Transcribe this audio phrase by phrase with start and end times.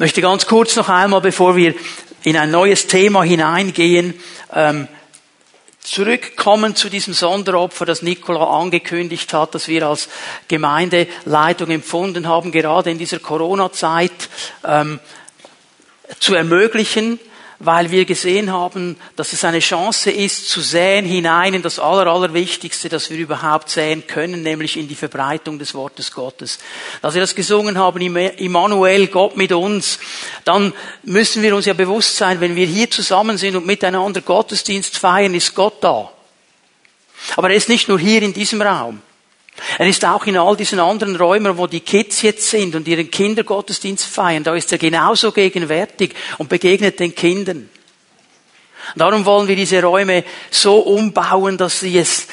[0.00, 1.74] möchte ganz kurz noch einmal, bevor wir
[2.22, 4.14] in ein neues Thema hineingehen,
[4.50, 4.88] ähm,
[5.80, 10.08] zurückkommen zu diesem Sonderopfer, das Nikola angekündigt hat, dass wir als
[10.48, 14.30] Gemeindeleitung empfunden haben, gerade in dieser Corona-Zeit
[14.64, 15.00] ähm,
[16.18, 17.20] zu ermöglichen,
[17.62, 22.10] weil wir gesehen haben, dass es eine Chance ist, zu säen hinein in das Aller,
[22.10, 26.58] Allerwichtigste, das wir überhaupt säen können, nämlich in die Verbreitung des Wortes Gottes.
[27.02, 29.98] Als wir das gesungen haben, Immanuel, Gott mit uns,
[30.44, 34.96] dann müssen wir uns ja bewusst sein, wenn wir hier zusammen sind und miteinander Gottesdienst
[34.96, 36.10] feiern, ist Gott da.
[37.36, 39.02] Aber er ist nicht nur hier in diesem Raum.
[39.78, 43.10] Er ist auch in all diesen anderen Räumen, wo die Kids jetzt sind und ihren
[43.10, 47.68] Kindergottesdienst feiern, da ist er genauso gegenwärtig und begegnet den Kindern.
[48.96, 52.26] darum wollen wir diese Räume so umbauen, dass sie es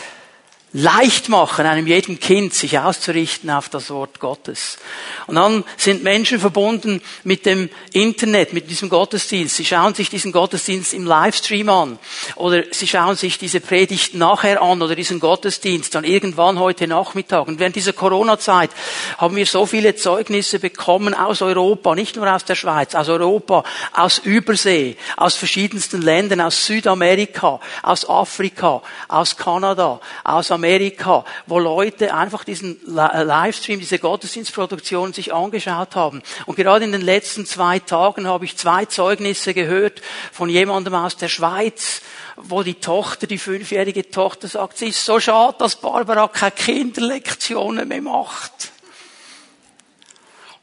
[0.73, 4.77] leicht machen, einem jeden Kind sich auszurichten auf das Wort Gottes.
[5.25, 9.55] Und dann sind Menschen verbunden mit dem Internet, mit diesem Gottesdienst.
[9.55, 11.99] Sie schauen sich diesen Gottesdienst im Livestream an
[12.35, 17.47] oder sie schauen sich diese Predigt nachher an oder diesen Gottesdienst dann irgendwann heute Nachmittag.
[17.47, 18.71] Und während dieser Corona-Zeit
[19.17, 23.63] haben wir so viele Zeugnisse bekommen aus Europa, nicht nur aus der Schweiz, aus Europa,
[23.93, 32.13] aus Übersee, aus verschiedensten Ländern, aus Südamerika, aus Afrika, aus Kanada, aus Amerika, wo Leute
[32.13, 36.23] einfach diesen Livestream, diese Gottesdienstproduktion sich angeschaut haben.
[36.47, 41.15] Und gerade in den letzten zwei Tagen habe ich zwei Zeugnisse gehört von jemandem aus
[41.15, 42.01] der Schweiz,
[42.35, 47.87] wo die Tochter, die fünfjährige Tochter sagt, sie ist so schade, dass Barbara keine Kinderlektionen
[47.87, 48.71] mehr macht.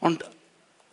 [0.01, 0.25] Und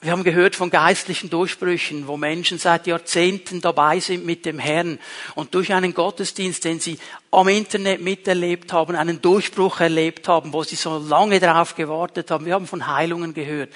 [0.04, 4.98] wir haben gehört von geistlichen Durchbrüchen, wo Menschen seit Jahrzehnten dabei sind mit dem Herrn
[5.36, 6.98] und durch einen Gottesdienst, den sie
[7.30, 12.48] am Internet miterlebt haben, einen Durchbruch erlebt haben, wo sie so lange darauf gewartet haben.
[12.48, 13.70] Wir haben von Heilungen gehört.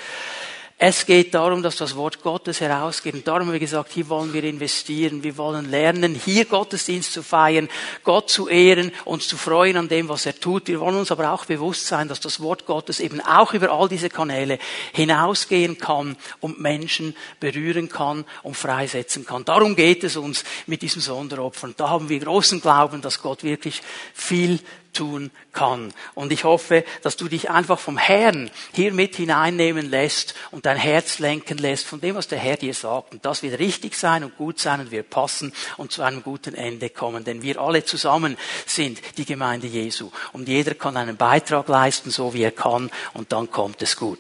[0.77, 3.13] Es geht darum, dass das Wort Gottes herausgeht.
[3.13, 5.23] Und darum haben wir gesagt, hier wollen wir investieren.
[5.23, 7.69] Wir wollen lernen, hier Gottesdienst zu feiern,
[8.03, 10.67] Gott zu ehren, uns zu freuen an dem, was er tut.
[10.67, 13.87] Wir wollen uns aber auch bewusst sein, dass das Wort Gottes eben auch über all
[13.87, 14.59] diese Kanäle
[14.91, 19.45] hinausgehen kann und Menschen berühren kann und freisetzen kann.
[19.45, 21.67] Darum geht es uns mit diesem Sonderopfer.
[21.67, 23.81] Und da haben wir großen Glauben, dass Gott wirklich
[24.13, 24.59] viel
[24.95, 25.93] tun kann.
[26.15, 30.77] Und ich hoffe, dass du dich einfach vom Herrn hier mit hineinnehmen lässt und dein
[30.77, 33.13] Herz lenken lässt von dem, was der Herr dir sagt.
[33.13, 36.55] Und das wird richtig sein und gut sein und wird passen und zu einem guten
[36.55, 37.23] Ende kommen.
[37.23, 40.09] Denn wir alle zusammen sind die Gemeinde Jesu.
[40.33, 42.89] Und jeder kann einen Beitrag leisten, so wie er kann.
[43.13, 44.19] Und dann kommt es gut.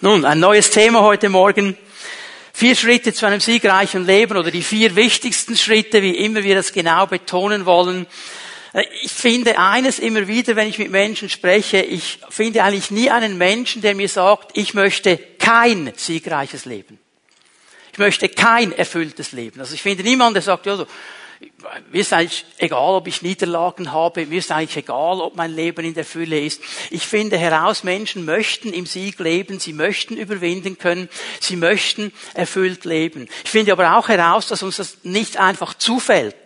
[0.00, 1.76] Nun, ein neues Thema heute Morgen.
[2.52, 6.72] Vier Schritte zu einem siegreichen Leben oder die vier wichtigsten Schritte, wie immer wir das
[6.72, 8.06] genau betonen wollen.
[9.02, 13.38] Ich finde eines immer wieder, wenn ich mit Menschen spreche, ich finde eigentlich nie einen
[13.38, 16.98] Menschen, der mir sagt, ich möchte kein siegreiches Leben.
[17.92, 19.60] Ich möchte kein erfülltes Leben.
[19.60, 20.86] Also ich finde niemanden, der sagt, ja, so,
[21.90, 25.84] mir ist eigentlich egal, ob ich Niederlagen habe, mir ist eigentlich egal, ob mein Leben
[25.86, 26.60] in der Fülle ist.
[26.90, 31.08] Ich finde heraus, Menschen möchten im Sieg leben, sie möchten überwinden können,
[31.40, 33.28] sie möchten erfüllt leben.
[33.44, 36.36] Ich finde aber auch heraus, dass uns das nicht einfach zufällt.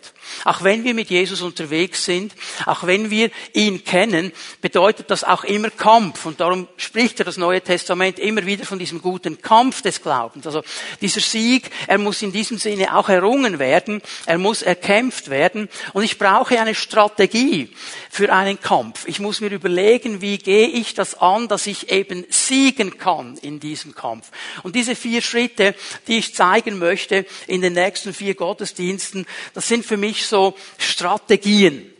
[0.44, 2.34] Auch wenn wir mit Jesus unterwegs sind,
[2.66, 6.26] auch wenn wir ihn kennen, bedeutet das auch immer Kampf.
[6.26, 10.46] Und darum spricht ja das Neue Testament immer wieder von diesem guten Kampf des Glaubens.
[10.46, 10.62] Also
[11.00, 15.68] dieser Sieg, er muss in diesem Sinne auch errungen werden, er muss erkämpft werden.
[15.92, 17.74] Und ich brauche eine Strategie
[18.10, 19.06] für einen Kampf.
[19.06, 23.60] Ich muss mir überlegen, wie gehe ich das an, dass ich eben siegen kann in
[23.60, 24.30] diesem Kampf.
[24.62, 25.74] Und diese vier Schritte,
[26.06, 31.92] die ich zeigen möchte in den nächsten vier Gottesdiensten, das sind für mich so Strategien,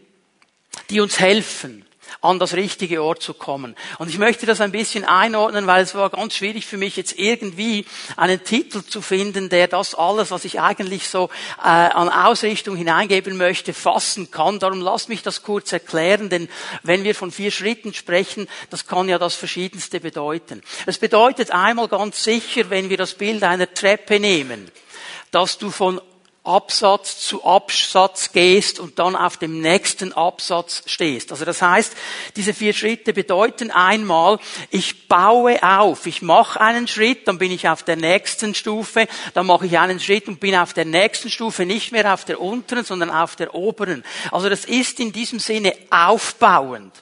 [0.88, 1.84] die uns helfen,
[2.22, 3.74] an das richtige Ort zu kommen.
[3.98, 7.18] Und ich möchte das ein bisschen einordnen, weil es war ganz schwierig für mich jetzt
[7.18, 7.86] irgendwie
[8.16, 13.36] einen Titel zu finden, der das alles, was ich eigentlich so äh, an Ausrichtung hineingeben
[13.36, 14.58] möchte, fassen kann.
[14.58, 16.48] Darum lasst mich das kurz erklären, denn
[16.82, 20.62] wenn wir von vier Schritten sprechen, das kann ja das Verschiedenste bedeuten.
[20.86, 24.70] Es bedeutet einmal ganz sicher, wenn wir das Bild einer Treppe nehmen,
[25.30, 26.00] dass du von
[26.42, 31.32] Absatz zu Absatz gehst und dann auf dem nächsten Absatz stehst.
[31.32, 31.94] Also das heißt,
[32.34, 34.38] diese vier Schritte bedeuten einmal,
[34.70, 39.46] ich baue auf, ich mache einen Schritt, dann bin ich auf der nächsten Stufe, dann
[39.46, 42.84] mache ich einen Schritt und bin auf der nächsten Stufe nicht mehr auf der unteren,
[42.84, 44.02] sondern auf der oberen.
[44.30, 46.92] Also das ist in diesem Sinne aufbauend.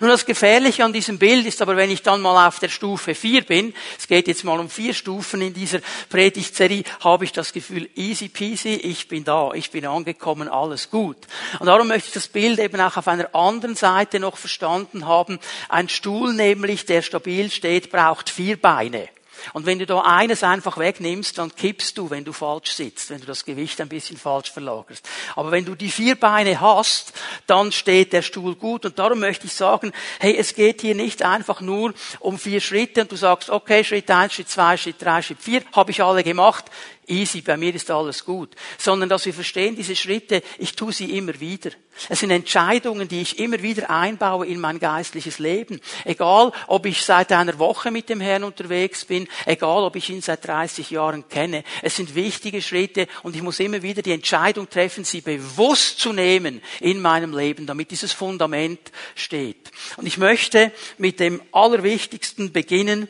[0.00, 3.14] Nun, das Gefährliche an diesem Bild ist aber, wenn ich dann mal auf der Stufe
[3.14, 7.52] 4 bin, es geht jetzt mal um vier Stufen in dieser Predigtserie, habe ich das
[7.52, 11.16] Gefühl, easy peasy, ich bin da, ich bin angekommen, alles gut.
[11.58, 15.38] Und darum möchte ich das Bild eben auch auf einer anderen Seite noch verstanden haben.
[15.68, 19.08] Ein Stuhl nämlich, der stabil steht, braucht vier Beine.
[19.52, 23.20] Und wenn du da eines einfach wegnimmst, dann kippst du, wenn du falsch sitzt, wenn
[23.20, 25.08] du das Gewicht ein bisschen falsch verlagerst.
[25.36, 27.12] Aber wenn du die vier Beine hast,
[27.46, 28.84] dann steht der Stuhl gut.
[28.84, 33.02] Und darum möchte ich sagen, hey, es geht hier nicht einfach nur um vier Schritte
[33.02, 36.22] und du sagst, okay, Schritt eins, Schritt zwei, Schritt drei, Schritt vier, habe ich alle
[36.22, 36.64] gemacht
[37.08, 41.16] easy, bei mir ist alles gut, sondern dass wir verstehen, diese Schritte, ich tue sie
[41.16, 41.70] immer wieder.
[42.08, 45.80] Es sind Entscheidungen, die ich immer wieder einbaue in mein geistliches Leben.
[46.04, 50.22] Egal, ob ich seit einer Woche mit dem Herrn unterwegs bin, egal, ob ich ihn
[50.22, 51.64] seit 30 Jahren kenne.
[51.82, 56.12] Es sind wichtige Schritte und ich muss immer wieder die Entscheidung treffen, sie bewusst zu
[56.12, 59.70] nehmen in meinem Leben, damit dieses Fundament steht.
[59.96, 63.08] Und ich möchte mit dem Allerwichtigsten beginnen,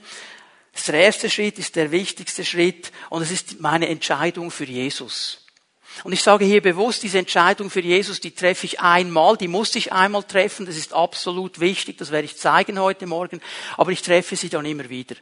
[0.84, 5.44] der erste Schritt ist der wichtigste Schritt und es ist meine Entscheidung für Jesus.
[6.04, 9.74] Und ich sage hier bewusst, diese Entscheidung für Jesus, die treffe ich einmal, die muss
[9.74, 13.40] ich einmal treffen, das ist absolut wichtig, das werde ich zeigen heute Morgen,
[13.76, 15.16] aber ich treffe sie dann immer wieder.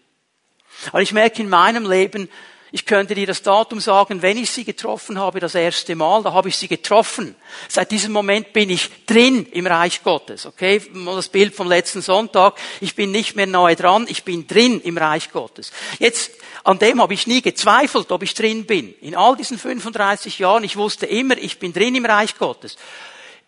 [0.88, 2.28] Aber ich merke in meinem Leben,
[2.72, 6.32] ich könnte dir das Datum sagen, wenn ich sie getroffen habe, das erste Mal, da
[6.32, 7.36] habe ich sie getroffen.
[7.68, 10.46] Seit diesem Moment bin ich drin im Reich Gottes.
[10.46, 12.58] Okay, das Bild vom letzten Sonntag.
[12.80, 15.72] Ich bin nicht mehr nahe dran, ich bin drin im Reich Gottes.
[16.00, 16.32] Jetzt,
[16.64, 18.94] an dem habe ich nie gezweifelt, ob ich drin bin.
[19.00, 22.76] In all diesen 35 Jahren, ich wusste immer, ich bin drin im Reich Gottes.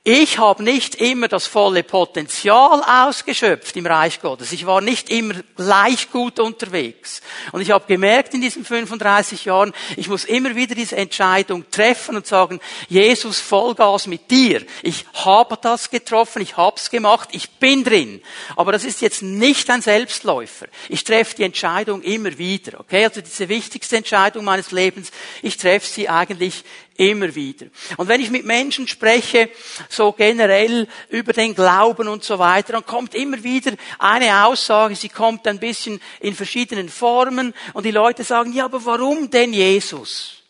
[0.04, 4.52] Ich habe nicht immer das volle Potenzial ausgeschöpft im Reich Gottes.
[4.52, 7.20] Ich war nicht immer gleich gut unterwegs.
[7.52, 12.16] Und ich habe gemerkt in diesen 35 Jahren, ich muss immer wieder diese Entscheidung treffen
[12.16, 14.64] und sagen, Jesus, Vollgas mit dir.
[14.82, 18.22] Ich habe das getroffen, ich habe es gemacht, ich bin drin.
[18.56, 20.68] Aber das ist jetzt nicht ein Selbstläufer.
[20.88, 22.80] Ich treffe die Entscheidung immer wieder.
[22.80, 25.10] Okay, also diese wichtigste Entscheidung meines Lebens,
[25.42, 26.64] ich treffe sie eigentlich
[26.98, 27.66] Immer wieder.
[27.96, 29.50] Und wenn ich mit Menschen spreche,
[29.88, 35.08] so generell über den Glauben und so weiter, dann kommt immer wieder eine Aussage, sie
[35.08, 40.42] kommt ein bisschen in verschiedenen Formen und die Leute sagen, ja, aber warum denn Jesus?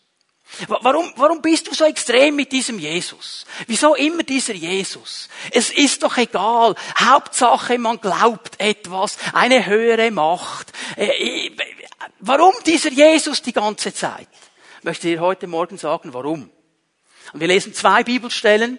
[0.66, 3.44] Warum, warum bist du so extrem mit diesem Jesus?
[3.66, 5.28] Wieso immer dieser Jesus?
[5.50, 6.74] Es ist doch egal.
[6.98, 10.72] Hauptsache, man glaubt etwas, eine höhere Macht.
[10.96, 11.08] Äh,
[11.48, 11.50] äh,
[12.20, 14.28] warum dieser Jesus die ganze Zeit?
[14.84, 16.50] Möchte dir heute Morgen sagen, warum.
[17.32, 18.78] Und wir lesen zwei Bibelstellen,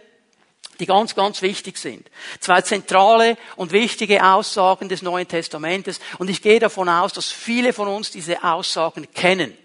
[0.79, 2.09] die ganz, ganz wichtig sind.
[2.39, 5.99] Zwei zentrale und wichtige Aussagen des Neuen Testamentes.
[6.17, 9.57] Und ich gehe davon aus, dass viele von uns diese Aussagen kennen.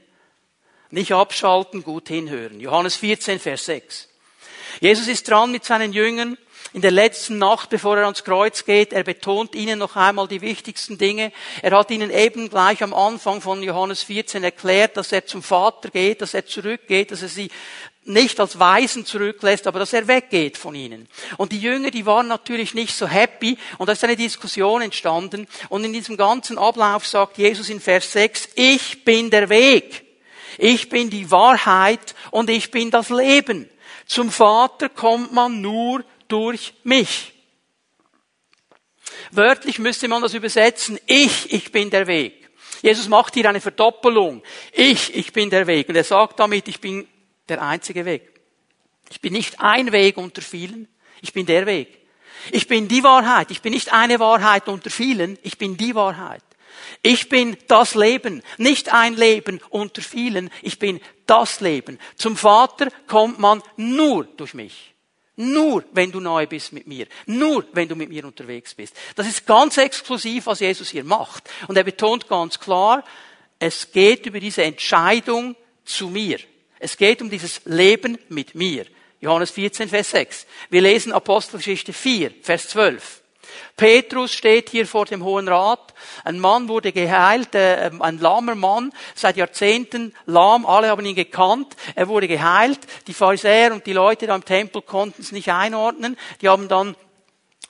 [0.90, 2.60] Nicht abschalten, gut hinhören.
[2.60, 4.08] Johannes 14, Vers 6.
[4.80, 6.36] Jesus ist dran mit seinen Jüngern
[6.74, 10.40] in der letzten Nacht, bevor er ans Kreuz geht, er betont ihnen noch einmal die
[10.40, 11.30] wichtigsten Dinge.
[11.62, 15.90] Er hat ihnen eben gleich am Anfang von Johannes 14 erklärt, dass er zum Vater
[15.90, 17.48] geht, dass er zurückgeht, dass er sie
[18.06, 21.08] nicht als Weisen zurücklässt, aber dass er weggeht von ihnen.
[21.36, 25.46] Und die Jünger, die waren natürlich nicht so happy und da ist eine Diskussion entstanden
[25.68, 30.04] und in diesem ganzen Ablauf sagt Jesus in Vers 6, ich bin der Weg,
[30.58, 33.70] ich bin die Wahrheit und ich bin das Leben.
[34.06, 37.32] Zum Vater kommt man nur durch mich.
[39.30, 40.98] Wörtlich müsste man das übersetzen.
[41.06, 42.50] Ich, ich bin der Weg.
[42.82, 44.42] Jesus macht hier eine Verdoppelung.
[44.72, 45.88] Ich, ich bin der Weg.
[45.88, 47.08] Und er sagt damit, ich bin
[47.48, 48.40] der einzige Weg.
[49.10, 50.88] Ich bin nicht ein Weg unter vielen.
[51.22, 51.98] Ich bin der Weg.
[52.50, 53.50] Ich bin die Wahrheit.
[53.50, 55.38] Ich bin nicht eine Wahrheit unter vielen.
[55.42, 56.42] Ich bin die Wahrheit.
[57.02, 60.50] Ich bin das Leben, nicht ein Leben unter vielen.
[60.62, 61.98] Ich bin das Leben.
[62.16, 64.93] Zum Vater kommt man nur durch mich.
[65.36, 67.06] Nur wenn du neu bist mit mir.
[67.26, 68.94] Nur wenn du mit mir unterwegs bist.
[69.16, 71.50] Das ist ganz exklusiv, was Jesus hier macht.
[71.66, 73.04] Und er betont ganz klar,
[73.58, 76.38] es geht über diese Entscheidung zu mir.
[76.78, 78.86] Es geht um dieses Leben mit mir.
[79.20, 80.46] Johannes 14, Vers 6.
[80.70, 83.22] Wir lesen Apostelgeschichte 4, Vers 12.
[83.76, 85.94] Petrus steht hier vor dem Hohen Rat.
[86.24, 91.76] Ein Mann wurde geheilt, äh, ein lahmer Mann, seit Jahrzehnten lahm, alle haben ihn gekannt.
[91.94, 92.80] Er wurde geheilt.
[93.06, 96.16] Die Pharisäer und die Leute da im Tempel konnten es nicht einordnen.
[96.40, 96.96] Die haben dann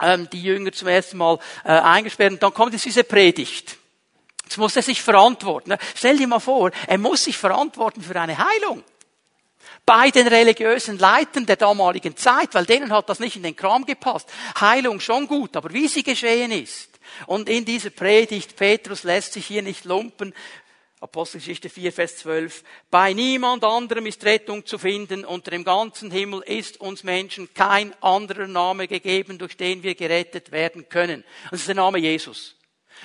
[0.02, 2.32] ähm, die Jünger zum ersten Mal äh, eingesperrt.
[2.32, 3.76] Und dann kommt jetzt diese Predigt.
[4.44, 5.74] Jetzt muss er sich verantworten.
[5.94, 8.84] Stell dir mal vor, er muss sich verantworten für eine Heilung
[9.86, 13.84] bei den religiösen Leitern der damaligen Zeit, weil denen hat das nicht in den Kram
[13.84, 14.30] gepasst.
[14.58, 16.90] Heilung schon gut, aber wie sie geschehen ist.
[17.26, 20.34] Und in dieser Predigt, Petrus lässt sich hier nicht lumpen,
[21.04, 22.64] Apostelgeschichte 4, Vers 12.
[22.90, 25.26] Bei niemand anderem ist Rettung zu finden.
[25.26, 30.50] Unter dem ganzen Himmel ist uns Menschen kein anderer Name gegeben, durch den wir gerettet
[30.50, 31.22] werden können.
[31.50, 32.56] Das ist der Name Jesus.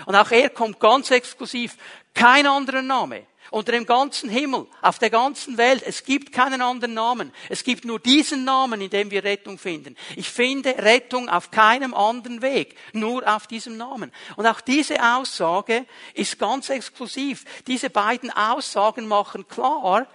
[0.05, 1.75] Und auch er kommt ganz exklusiv.
[2.13, 3.27] Kein anderer Name.
[3.51, 5.83] Unter dem ganzen Himmel, auf der ganzen Welt.
[5.85, 7.31] Es gibt keinen anderen Namen.
[7.49, 9.95] Es gibt nur diesen Namen, in dem wir Rettung finden.
[10.15, 14.11] Ich finde Rettung auf keinem anderen Weg, nur auf diesem Namen.
[14.35, 17.45] Und auch diese Aussage ist ganz exklusiv.
[17.67, 20.07] Diese beiden Aussagen machen klar,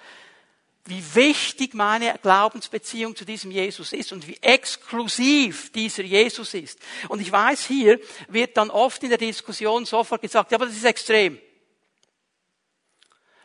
[0.87, 6.79] wie wichtig meine Glaubensbeziehung zu diesem Jesus ist und wie exklusiv dieser Jesus ist.
[7.09, 7.99] Und ich weiß, hier
[8.29, 11.38] wird dann oft in der Diskussion sofort gesagt, ja, aber das ist extrem.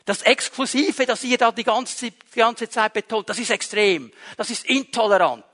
[0.10, 4.12] Das Exklusive, das ihr da die ganze, die ganze Zeit betont, das ist extrem.
[4.38, 5.46] Das ist intolerant.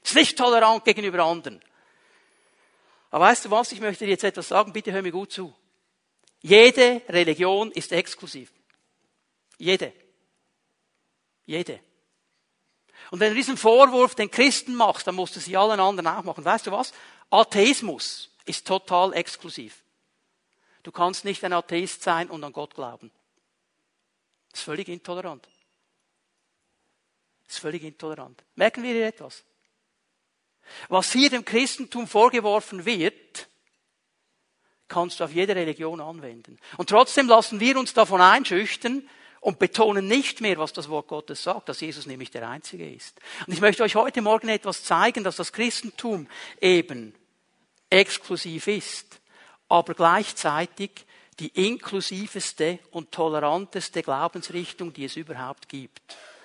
[0.00, 1.62] Das ist nicht tolerant gegenüber anderen.
[3.12, 3.70] Aber weißt du was?
[3.70, 4.72] Ich möchte dir jetzt etwas sagen.
[4.72, 5.54] Bitte hör mir gut zu.
[6.40, 8.50] Jede Religion ist exklusiv.
[9.58, 9.92] Jede.
[11.46, 11.78] Jede.
[13.12, 16.24] Und wenn du diesen Vorwurf den Christen machst, dann musst du sie allen anderen auch
[16.24, 16.44] machen.
[16.44, 16.92] Weißt du was?
[17.30, 19.84] Atheismus ist total exklusiv.
[20.82, 23.12] Du kannst nicht ein Atheist sein und an Gott glauben.
[24.52, 25.48] Das ist völlig intolerant.
[27.46, 28.42] Das ist völlig intolerant.
[28.54, 29.44] Merken wir hier etwas?
[30.88, 33.48] Was hier dem Christentum vorgeworfen wird,
[34.88, 36.58] kannst du auf jede Religion anwenden.
[36.76, 39.08] Und trotzdem lassen wir uns davon einschüchtern
[39.40, 43.20] und betonen nicht mehr, was das Wort Gottes sagt, dass Jesus nämlich der Einzige ist.
[43.46, 46.28] Und ich möchte euch heute Morgen etwas zeigen, dass das Christentum
[46.60, 47.14] eben
[47.90, 49.20] exklusiv ist,
[49.68, 51.06] aber gleichzeitig
[51.40, 56.00] die inklusiveste und toleranteste Glaubensrichtung, die es überhaupt gibt.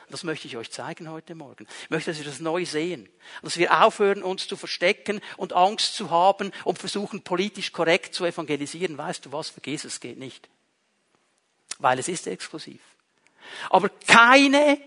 [0.09, 1.67] Das möchte ich euch zeigen heute Morgen.
[1.83, 3.09] Ich möchte, dass wir das neu sehen.
[3.41, 8.23] Dass wir aufhören, uns zu verstecken und Angst zu haben und versuchen, politisch korrekt zu
[8.23, 8.97] evangelisieren.
[8.97, 9.49] Weißt du was?
[9.49, 10.47] Vergiss es, geht nicht.
[11.79, 12.79] Weil es ist exklusiv.
[13.69, 14.79] Aber keine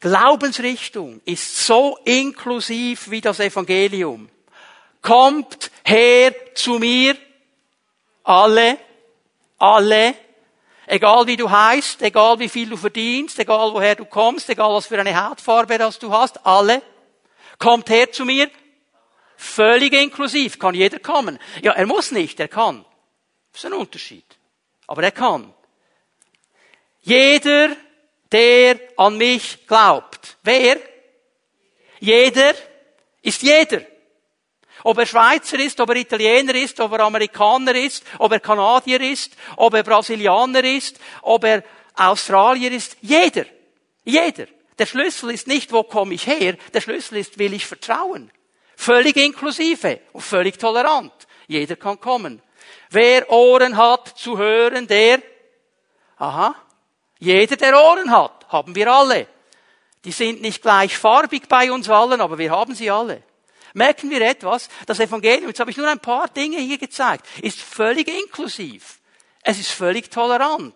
[0.00, 4.30] Glaubensrichtung ist so inklusiv wie das Evangelium.
[5.02, 7.16] Kommt her zu mir,
[8.24, 8.78] alle,
[9.60, 10.14] alle,
[10.86, 14.86] egal wie du heißt, egal wie viel du verdienst, egal woher du kommst, egal was
[14.86, 16.82] für eine Hautfarbe das du hast, alle,
[17.58, 18.50] kommt her zu mir,
[19.36, 21.38] völlig inklusiv, kann jeder kommen.
[21.62, 22.84] Ja, er muss nicht, er kann.
[23.52, 24.24] Das ist ein Unterschied.
[24.86, 25.52] Aber er kann.
[27.02, 27.76] Jeder,
[28.32, 30.36] der an mich glaubt.
[30.42, 30.78] Wer?
[32.00, 32.54] Jeder
[33.22, 33.82] ist jeder.
[34.84, 39.00] Ob er Schweizer ist, ob er Italiener ist, ob er Amerikaner ist, ob er Kanadier
[39.00, 41.62] ist, ob er Brasilianer ist, ob er
[41.94, 42.96] Australier ist.
[43.00, 43.44] Jeder.
[44.04, 44.46] Jeder.
[44.78, 46.56] Der Schlüssel ist nicht, wo komme ich her?
[46.72, 48.30] Der Schlüssel ist, will ich vertrauen?
[48.76, 51.12] Völlig inklusive und völlig tolerant.
[51.46, 52.40] Jeder kann kommen.
[52.88, 55.20] Wer Ohren hat zu hören, der,
[56.16, 56.54] aha,
[57.18, 59.26] jeder, der Ohren hat, haben wir alle.
[60.04, 63.22] Die sind nicht gleich farbig bei uns allen, aber wir haben sie alle.
[63.74, 64.68] Merken wir etwas?
[64.86, 69.00] Das Evangelium, jetzt habe ich nur ein paar Dinge hier gezeigt, ist völlig inklusiv.
[69.42, 70.74] Es ist völlig tolerant.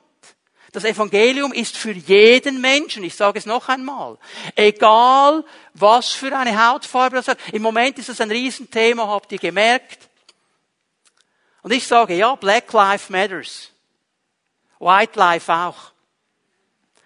[0.73, 4.19] Das Evangelium ist für jeden Menschen, ich sage es noch einmal,
[4.57, 7.39] egal was für eine Hautfarbe das hat.
[7.53, 10.09] Im Moment ist das ein Riesenthema, habt ihr gemerkt.
[11.63, 13.71] Und ich sage, ja, Black Life Matters.
[14.81, 15.93] White Life auch.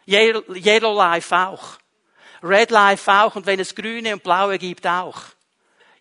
[0.07, 1.78] Yellow Life auch.
[2.42, 3.37] Red Life auch.
[3.37, 5.21] Und wenn es grüne und blaue gibt, auch.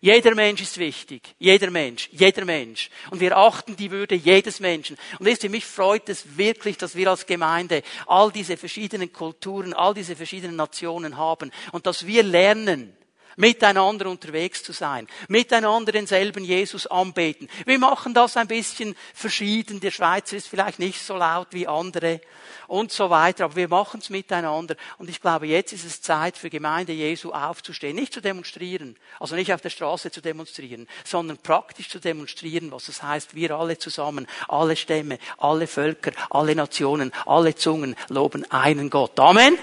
[0.00, 1.34] Jeder Mensch ist wichtig.
[1.38, 2.08] Jeder Mensch.
[2.12, 2.90] Jeder Mensch.
[3.10, 4.96] Und wir achten die Würde jedes Menschen.
[5.18, 9.74] Und wisst ihr, mich freut es wirklich, dass wir als Gemeinde all diese verschiedenen Kulturen,
[9.74, 12.97] all diese verschiedenen Nationen haben und dass wir lernen,
[13.38, 17.48] miteinander unterwegs zu sein, miteinander denselben Jesus anbeten.
[17.64, 19.80] Wir machen das ein bisschen verschieden.
[19.80, 22.20] Der Schweizer ist vielleicht nicht so laut wie andere
[22.66, 24.76] und so weiter, aber wir machen es miteinander.
[24.98, 29.36] Und ich glaube, jetzt ist es Zeit für Gemeinde Jesu aufzustehen, nicht zu demonstrieren, also
[29.36, 33.78] nicht auf der Straße zu demonstrieren, sondern praktisch zu demonstrieren, was es heißt, wir alle
[33.78, 39.18] zusammen, alle Stämme, alle Völker, alle Nationen, alle Zungen loben einen Gott.
[39.18, 39.56] Amen.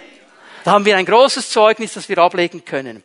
[0.64, 3.04] Da haben wir ein großes Zeugnis, das wir ablegen können.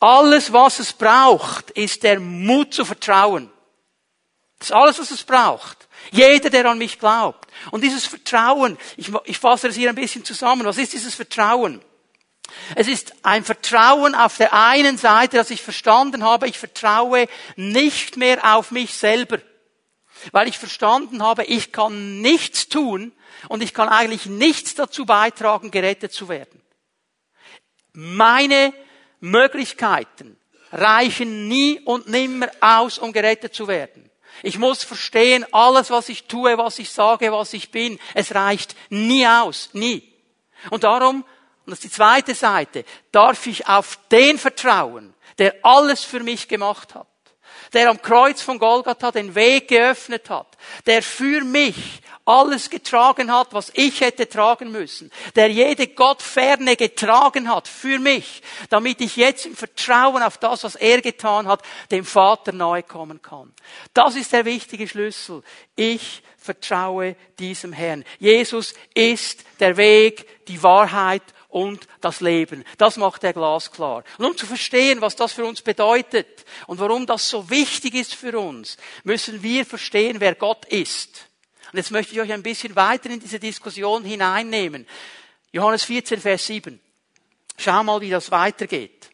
[0.00, 3.50] Alles, was es braucht, ist der Mut zu vertrauen.
[4.58, 5.88] Das ist alles, was es braucht.
[6.10, 7.48] Jeder, der an mich glaubt.
[7.70, 10.64] Und dieses Vertrauen, ich, ich fasse das hier ein bisschen zusammen.
[10.64, 11.82] Was ist dieses Vertrauen?
[12.74, 18.16] Es ist ein Vertrauen auf der einen Seite, dass ich verstanden habe, ich vertraue nicht
[18.16, 19.38] mehr auf mich selber.
[20.32, 23.12] Weil ich verstanden habe, ich kann nichts tun
[23.48, 26.60] und ich kann eigentlich nichts dazu beitragen, gerettet zu werden.
[27.92, 28.72] Meine
[29.20, 30.36] Möglichkeiten
[30.72, 34.10] reichen nie und nimmer aus, um gerettet zu werden.
[34.42, 38.74] Ich muss verstehen, alles, was ich tue, was ich sage, was ich bin, es reicht
[38.88, 40.10] nie aus, nie.
[40.70, 41.24] Und darum,
[41.66, 46.48] und das ist die zweite Seite, darf ich auf den vertrauen, der alles für mich
[46.48, 47.06] gemacht hat,
[47.72, 53.52] der am Kreuz von Golgatha den Weg geöffnet hat, der für mich alles getragen hat,
[53.52, 59.46] was ich hätte tragen müssen, der jede Gottferne getragen hat für mich, damit ich jetzt
[59.46, 63.52] im Vertrauen auf das, was er getan hat, dem Vater nahe kommen kann.
[63.94, 65.42] Das ist der wichtige Schlüssel.
[65.74, 68.04] Ich vertraue diesem Herrn.
[68.18, 72.64] Jesus ist der Weg, die Wahrheit und das Leben.
[72.78, 74.04] Das macht er glasklar.
[74.18, 78.14] Und um zu verstehen, was das für uns bedeutet und warum das so wichtig ist
[78.14, 81.29] für uns, müssen wir verstehen, wer Gott ist.
[81.72, 84.86] Und jetzt möchte ich euch ein bisschen weiter in diese Diskussion hineinnehmen.
[85.52, 86.80] Johannes 14, Vers 7.
[87.56, 89.10] Schau mal, wie das weitergeht.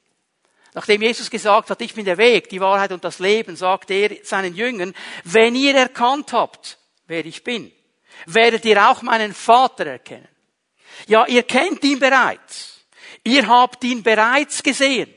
[0.73, 4.11] Nachdem Jesus gesagt hat, ich bin der Weg, die Wahrheit und das Leben, sagt er
[4.23, 4.95] seinen Jüngern,
[5.25, 7.73] wenn ihr erkannt habt, wer ich bin,
[8.27, 10.29] werdet ihr auch meinen Vater erkennen.
[11.07, 12.85] Ja, ihr kennt ihn bereits.
[13.25, 15.13] Ihr habt ihn bereits gesehen.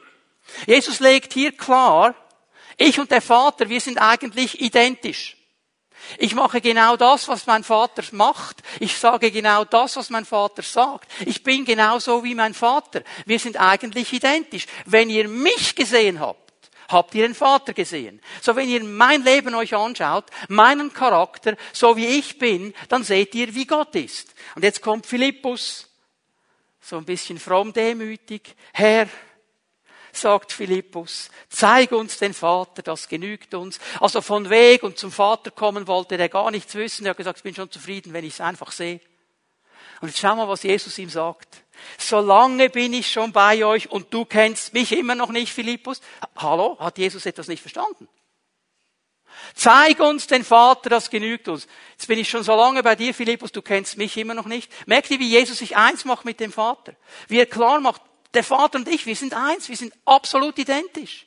[0.65, 2.15] Jesus legt hier klar,
[2.77, 5.37] ich und der Vater, wir sind eigentlich identisch.
[6.17, 8.61] Ich mache genau das, was mein Vater macht.
[8.79, 11.09] Ich sage genau das, was mein Vater sagt.
[11.25, 13.03] Ich bin genauso wie mein Vater.
[13.25, 14.65] Wir sind eigentlich identisch.
[14.85, 16.49] Wenn ihr mich gesehen habt,
[16.89, 18.21] habt ihr den Vater gesehen.
[18.41, 23.35] So wenn ihr mein Leben euch anschaut, meinen Charakter, so wie ich bin, dann seht
[23.35, 24.33] ihr, wie Gott ist.
[24.55, 25.87] Und jetzt kommt Philippus,
[26.81, 28.55] so ein bisschen fromm demütig.
[28.73, 29.07] Herr,
[30.11, 33.79] sagt Philippus, zeig uns den Vater, das genügt uns.
[33.99, 37.05] Also von Weg und zum Vater kommen wollte er gar nichts wissen.
[37.05, 39.01] Er hat gesagt, ich bin schon zufrieden, wenn ich es einfach sehe.
[40.01, 41.63] Und jetzt schau mal, was Jesus ihm sagt.
[41.97, 46.01] Solange bin ich schon bei euch und du kennst mich immer noch nicht, Philippus.
[46.35, 46.77] Hallo?
[46.79, 48.07] Hat Jesus etwas nicht verstanden?
[49.55, 51.67] Zeig uns den Vater, das genügt uns.
[51.91, 54.71] Jetzt bin ich schon so lange bei dir, Philippus, du kennst mich immer noch nicht.
[54.85, 56.93] Merkt ihr, wie Jesus sich eins macht mit dem Vater?
[57.27, 58.01] Wie er klar macht,
[58.33, 61.25] der Vater und ich, wir sind eins, wir sind absolut identisch.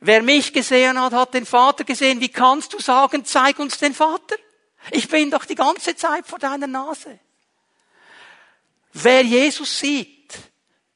[0.00, 2.20] Wer mich gesehen hat, hat den Vater gesehen.
[2.20, 4.36] Wie kannst du sagen, zeig uns den Vater?
[4.90, 7.18] Ich bin doch die ganze Zeit vor deiner Nase.
[8.92, 10.34] Wer Jesus sieht,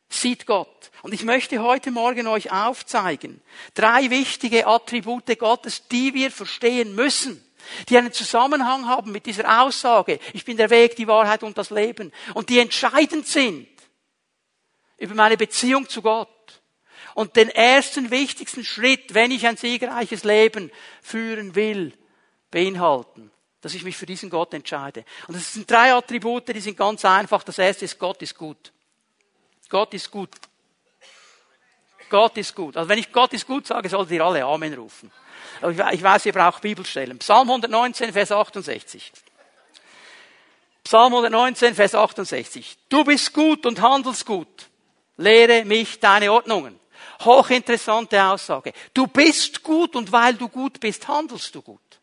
[0.08, 0.90] sieht Gott.
[1.02, 3.40] Und ich möchte heute Morgen euch aufzeigen,
[3.74, 7.42] drei wichtige Attribute Gottes, die wir verstehen müssen,
[7.88, 11.70] die einen Zusammenhang haben mit dieser Aussage, ich bin der Weg, die Wahrheit und das
[11.70, 13.66] Leben, und die entscheidend sind
[15.00, 16.28] über meine Beziehung zu Gott.
[17.14, 20.70] Und den ersten wichtigsten Schritt, wenn ich ein siegreiches Leben
[21.02, 21.92] führen will,
[22.52, 23.32] beinhalten,
[23.62, 25.04] dass ich mich für diesen Gott entscheide.
[25.26, 27.42] Und es sind drei Attribute, die sind ganz einfach.
[27.42, 28.72] Das erste ist, Gott ist gut.
[29.68, 30.30] Gott ist gut.
[32.08, 32.76] Gott ist gut.
[32.76, 35.10] Also wenn ich Gott ist gut sage, solltet ihr alle Amen rufen.
[35.92, 37.18] Ich weiß, ihr braucht Bibelstellen.
[37.18, 39.12] Psalm 119, Vers 68.
[40.84, 42.76] Psalm 119, Vers 68.
[42.88, 44.69] Du bist gut und handelst gut.
[45.20, 46.80] Lehre mich deine Ordnungen.
[47.22, 48.72] Hochinteressante Aussage.
[48.94, 52.00] Du bist gut und weil du gut bist, handelst du gut.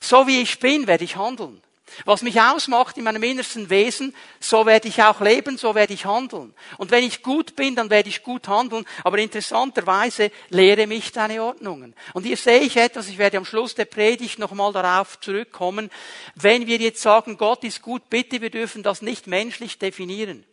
[0.00, 1.62] So wie ich bin, werde ich handeln.
[2.06, 6.06] Was mich ausmacht in meinem innersten Wesen, so werde ich auch leben, so werde ich
[6.06, 6.54] handeln.
[6.78, 8.86] Und wenn ich gut bin, dann werde ich gut handeln.
[9.04, 11.94] Aber interessanterweise lehre mich deine Ordnungen.
[12.14, 15.90] Und hier sehe ich etwas, ich werde am Schluss der Predigt nochmal darauf zurückkommen.
[16.34, 20.46] Wenn wir jetzt sagen, Gott ist gut, bitte, wir dürfen das nicht menschlich definieren.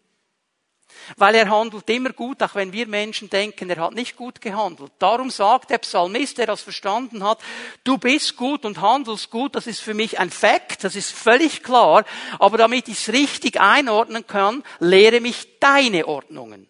[1.18, 4.92] Weil er handelt immer gut, auch wenn wir Menschen denken, er hat nicht gut gehandelt.
[5.00, 7.40] Darum sagt der Psalmist, der das verstanden hat,
[7.84, 11.64] du bist gut und handelst gut, das ist für mich ein Fakt, das ist völlig
[11.64, 12.06] klar,
[12.40, 16.70] aber damit ich es richtig einordnen kann, lehre mich deine Ordnungen.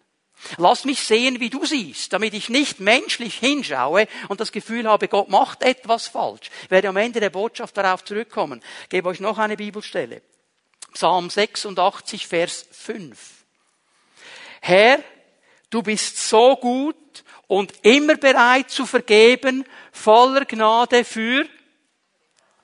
[0.56, 5.08] Lass mich sehen, wie du siehst, damit ich nicht menschlich hinschaue und das Gefühl habe,
[5.08, 6.50] Gott macht etwas falsch.
[6.64, 8.62] Ich werde am Ende der Botschaft darauf zurückkommen.
[8.84, 10.22] Ich gebe euch noch eine Bibelstelle.
[10.92, 13.39] Psalm 86, Vers 5.
[14.60, 15.02] Herr,
[15.70, 16.96] du bist so gut
[17.46, 21.46] und immer bereit zu vergeben, voller Gnade für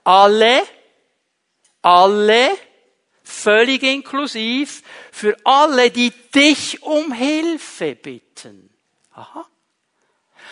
[0.04, 0.62] alle,
[1.82, 2.50] alle,
[3.24, 8.70] völlig inklusiv, für alle, die dich um Hilfe bitten.
[9.12, 9.46] Aha.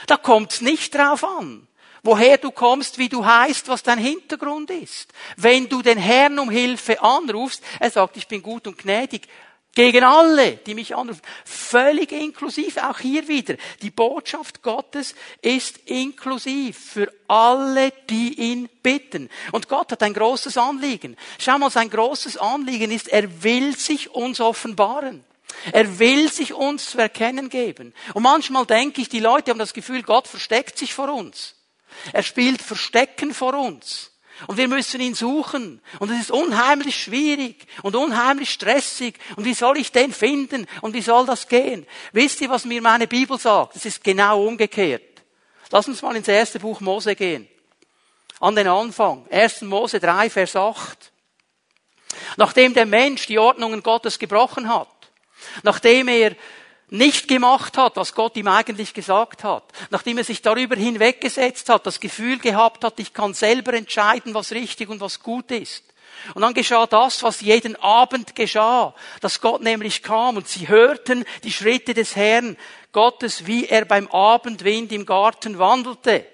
[0.07, 1.69] Da kommt's nicht drauf an,
[2.03, 5.13] woher du kommst, wie du heißt, was dein Hintergrund ist.
[5.37, 9.29] Wenn du den Herrn um Hilfe anrufst, er sagt, ich bin gut und gnädig,
[9.75, 11.23] gegen alle, die mich anrufen.
[11.45, 12.77] Völlig inklusiv.
[12.77, 13.57] Auch hier wieder.
[13.83, 19.29] Die Botschaft Gottes ist inklusiv für alle, die ihn bitten.
[19.53, 21.17] Und Gott hat ein großes Anliegen.
[21.39, 25.25] Schau mal, sein großes Anliegen ist, er will sich uns offenbaren.
[25.73, 27.95] Er will sich uns zu erkennen geben.
[28.13, 31.55] Und manchmal denke ich, die Leute haben das Gefühl, Gott versteckt sich vor uns.
[32.13, 34.11] Er spielt Verstecken vor uns.
[34.47, 35.81] Und wir müssen ihn suchen.
[35.99, 39.19] Und es ist unheimlich schwierig und unheimlich stressig.
[39.37, 40.67] Und wie soll ich den finden?
[40.81, 41.87] Und wie soll das gehen?
[42.13, 43.77] Wisst ihr, was mir meine Bibel sagt?
[43.77, 45.03] Es ist genau umgekehrt.
[45.71, 47.49] Lass uns mal ins erste Buch Mose gehen.
[48.41, 49.27] an den Anfang.
[49.31, 49.63] 1.
[49.63, 51.13] Mose 3, Vers 8.
[52.37, 54.89] Nachdem der Mensch die Ordnungen Gottes gebrochen hat,
[55.63, 56.37] nachdem er
[56.95, 61.87] nicht gemacht hat, was Gott ihm eigentlich gesagt hat, nachdem er sich darüber hinweggesetzt hat,
[61.87, 65.85] das Gefühl gehabt hat, ich kann selber entscheiden, was richtig und was gut ist.
[66.35, 71.25] Und dann geschah das, was jeden Abend geschah, dass Gott nämlich kam und sie hörten
[71.43, 72.57] die Schritte des Herrn
[72.93, 76.25] Gottes, wie er beim Abendwind im Garten wandelte.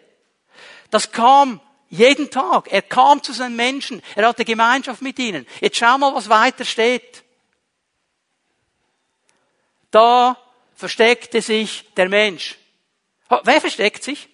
[0.91, 2.71] Das kam jeden Tag.
[2.71, 4.03] Er kam zu seinen Menschen.
[4.15, 5.47] Er hatte Gemeinschaft mit ihnen.
[5.61, 7.25] Jetzt schau mal, was weiter steht.
[9.91, 10.37] Da
[10.81, 12.57] versteckte sich der Mensch.
[13.45, 14.29] Wer versteckt sich?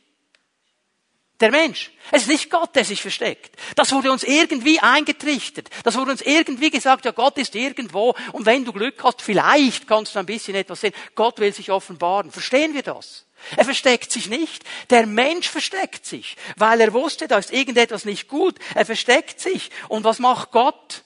[1.40, 1.90] Der Mensch.
[2.12, 3.54] Es ist nicht Gott, der sich versteckt.
[3.74, 5.68] Das wurde uns irgendwie eingetrichtert.
[5.84, 9.86] Das wurde uns irgendwie gesagt, ja, Gott ist irgendwo und wenn du Glück hast, vielleicht
[9.86, 10.94] kannst du ein bisschen etwas sehen.
[11.14, 12.30] Gott will sich offenbaren.
[12.30, 13.26] Verstehen wir das?
[13.54, 14.64] Er versteckt sich nicht.
[14.88, 18.58] Der Mensch versteckt sich, weil er wusste, da ist irgendetwas nicht gut.
[18.74, 19.70] Er versteckt sich.
[19.88, 21.04] Und was macht Gott?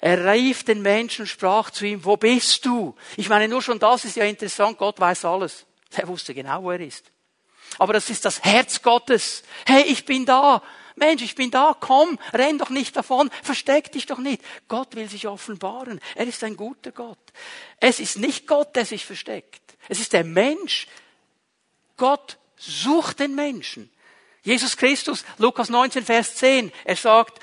[0.00, 2.94] Er rief den Menschen sprach zu ihm, wo bist du?
[3.16, 4.78] Ich meine, nur schon das ist ja interessant.
[4.78, 5.66] Gott weiß alles.
[5.90, 7.10] Er wusste genau, wo er ist.
[7.78, 9.42] Aber das ist das Herz Gottes.
[9.66, 10.62] Hey, ich bin da.
[10.96, 14.42] Mensch, ich bin da, komm, renn doch nicht davon, versteck dich doch nicht.
[14.66, 16.00] Gott will sich offenbaren.
[16.16, 17.18] Er ist ein guter Gott.
[17.78, 19.62] Es ist nicht Gott, der sich versteckt.
[19.88, 20.88] Es ist der Mensch.
[21.96, 23.90] Gott sucht den Menschen.
[24.42, 27.38] Jesus Christus, Lukas 19, Vers 10, er sagt,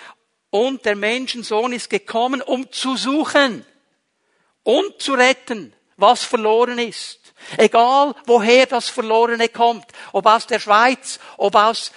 [0.55, 3.65] und der Menschensohn ist gekommen, um zu suchen
[4.63, 7.33] und zu retten, was verloren ist.
[7.57, 11.91] Egal, woher das Verlorene kommt, ob aus der Schweiz, ob aus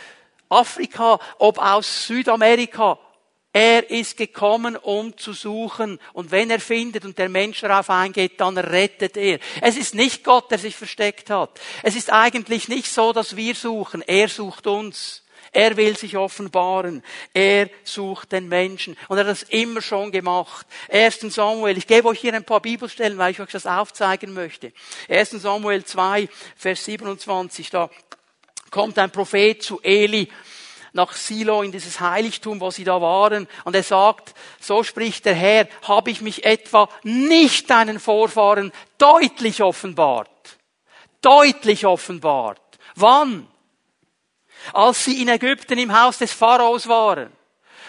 [0.49, 2.99] Afrika, ob aus Südamerika,
[3.53, 6.01] er ist gekommen, um zu suchen.
[6.12, 9.38] Und wenn er findet und der Mensch darauf eingeht, dann rettet er.
[9.62, 11.61] Es ist nicht Gott, der sich versteckt hat.
[11.85, 14.03] Es ist eigentlich nicht so, dass wir suchen.
[14.03, 15.23] Er sucht uns.
[15.53, 17.03] Er will sich offenbaren.
[17.33, 18.97] Er sucht den Menschen.
[19.09, 20.67] Und er hat das immer schon gemacht.
[20.91, 21.21] 1.
[21.21, 24.73] Samuel, ich gebe euch hier ein paar Bibelstellen, weil ich euch das aufzeigen möchte.
[25.09, 25.31] 1.
[25.31, 27.91] Samuel 2, Vers 27, da
[28.71, 30.29] kommt ein Prophet zu Eli
[30.93, 35.35] nach Silo in dieses Heiligtum, wo sie da waren, und er sagt, so spricht der
[35.35, 40.29] Herr, habe ich mich etwa nicht deinen Vorfahren deutlich offenbart?
[41.21, 42.61] Deutlich offenbart.
[42.95, 43.47] Wann?
[44.73, 47.33] Als sie in Ägypten im Haus des Pharaos waren.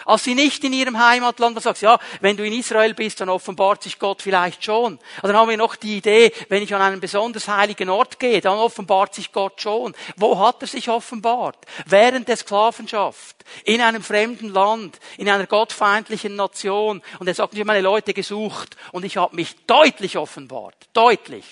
[0.06, 3.28] Als sie nicht in ihrem Heimatland, da sagst ja, wenn du in Israel bist, dann
[3.28, 4.94] offenbart sich Gott vielleicht schon.
[4.94, 8.40] Und dann haben wir noch die Idee, wenn ich an einen besonders heiligen Ort gehe,
[8.40, 9.94] dann offenbart sich Gott schon.
[10.16, 11.58] Wo hat er sich offenbart?
[11.86, 17.02] Während der Sklavenschaft, in einem fremden Land, in einer gottfeindlichen Nation.
[17.18, 20.76] Und er sagt, ich habe meine Leute gesucht und ich habe mich deutlich offenbart.
[20.92, 21.44] Deutlich.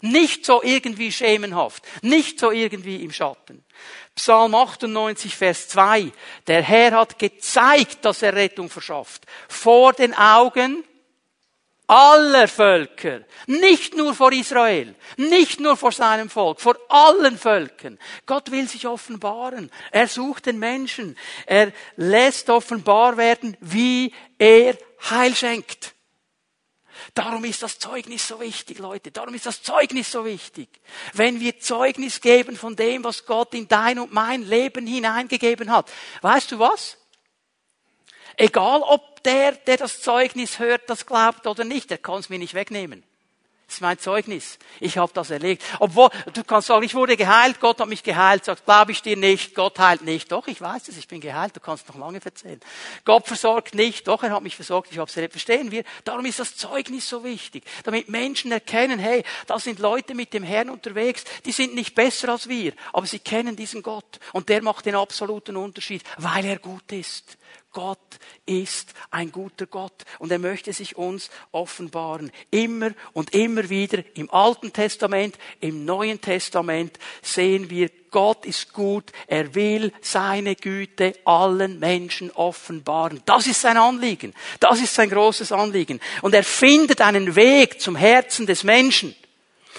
[0.00, 3.64] Nicht so irgendwie schemenhaft, nicht so irgendwie im Schatten.
[4.18, 6.10] Psalm 98, Vers 2.
[6.48, 9.24] Der Herr hat gezeigt, dass er Rettung verschafft.
[9.48, 10.82] Vor den Augen
[11.86, 13.20] aller Völker.
[13.46, 14.96] Nicht nur vor Israel.
[15.16, 16.60] Nicht nur vor seinem Volk.
[16.60, 17.96] Vor allen Völkern.
[18.26, 19.70] Gott will sich offenbaren.
[19.92, 21.16] Er sucht den Menschen.
[21.46, 24.76] Er lässt offenbar werden, wie er
[25.10, 25.94] Heil schenkt.
[27.18, 29.10] Darum ist das Zeugnis so wichtig, Leute.
[29.10, 30.68] Darum ist das Zeugnis so wichtig.
[31.14, 35.90] Wenn wir Zeugnis geben von dem, was Gott in dein und mein Leben hineingegeben hat.
[36.22, 36.96] Weißt du was?
[38.36, 42.38] Egal ob der, der das Zeugnis hört, das glaubt oder nicht, der kann es mir
[42.38, 43.02] nicht wegnehmen.
[43.68, 44.58] Das ist mein Zeugnis.
[44.80, 45.62] Ich habe das erlebt.
[45.78, 48.46] Obwohl, du kannst sagen, ich wurde geheilt, Gott hat mich geheilt.
[48.46, 50.32] Sagst, glaube ich dir nicht, Gott heilt nicht.
[50.32, 52.58] Doch, ich weiß es, ich bin geheilt, du kannst noch lange erzählen.
[53.04, 55.34] Gott versorgt nicht, doch, er hat mich versorgt, ich habe es erlebt.
[55.34, 55.84] Verstehen wir?
[56.04, 57.62] Darum ist das Zeugnis so wichtig.
[57.84, 62.30] Damit Menschen erkennen, hey, da sind Leute mit dem Herrn unterwegs, die sind nicht besser
[62.30, 64.18] als wir, aber sie kennen diesen Gott.
[64.32, 67.36] Und der macht den absoluten Unterschied, weil er gut ist.
[67.78, 72.32] Gott ist ein guter Gott und er möchte sich uns offenbaren.
[72.50, 79.12] Immer und immer wieder im Alten Testament, im Neuen Testament sehen wir, Gott ist gut,
[79.28, 83.22] er will seine Güte allen Menschen offenbaren.
[83.26, 86.00] Das ist sein Anliegen, das ist sein großes Anliegen.
[86.22, 89.14] Und er findet einen Weg zum Herzen des Menschen.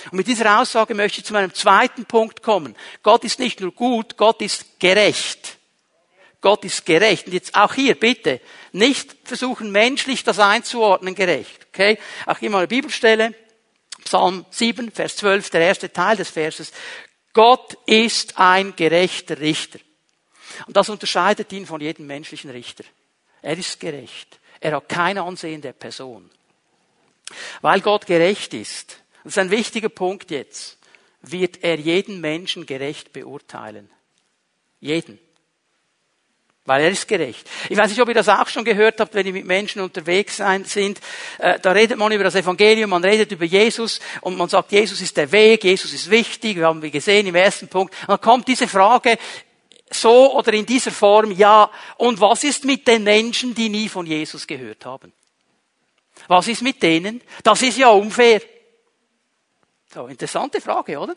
[0.05, 2.77] Und mit dieser Aussage möchte ich zu meinem zweiten Punkt kommen.
[3.03, 5.58] Gott ist nicht nur gut, Gott ist gerecht.
[6.41, 7.27] Gott ist gerecht.
[7.27, 8.39] Und jetzt auch hier, bitte,
[8.71, 11.67] nicht versuchen menschlich das einzuordnen gerecht.
[11.73, 11.97] Okay?
[12.25, 13.33] Auch hier mal eine Bibelstelle.
[14.03, 16.71] Psalm 7, Vers 12, der erste Teil des Verses.
[17.33, 19.79] Gott ist ein gerechter Richter.
[20.65, 22.83] Und das unterscheidet ihn von jedem menschlichen Richter.
[23.41, 24.39] Er ist gerecht.
[24.59, 26.29] Er hat kein Ansehen der Person.
[27.61, 30.77] Weil Gott gerecht ist, das ist ein wichtiger Punkt jetzt,
[31.21, 33.89] wird er jeden Menschen gerecht beurteilen.
[34.79, 35.19] Jeden.
[36.69, 37.49] Weil er ist gerecht.
[37.67, 40.37] Ich weiß nicht, ob ihr das auch schon gehört habt, wenn ihr mit Menschen unterwegs
[40.37, 41.01] sein, sind.
[41.39, 45.01] Äh, da redet man über das Evangelium, man redet über Jesus und man sagt, Jesus
[45.01, 47.95] ist der Weg, Jesus ist wichtig, wir haben wir gesehen im ersten Punkt.
[48.01, 49.17] Und dann kommt diese Frage,
[49.89, 54.05] so oder in dieser Form, ja, und was ist mit den Menschen, die nie von
[54.05, 55.11] Jesus gehört haben?
[56.27, 57.21] Was ist mit denen?
[57.41, 58.43] Das ist ja unfair.
[59.91, 61.15] So, interessante Frage, oder?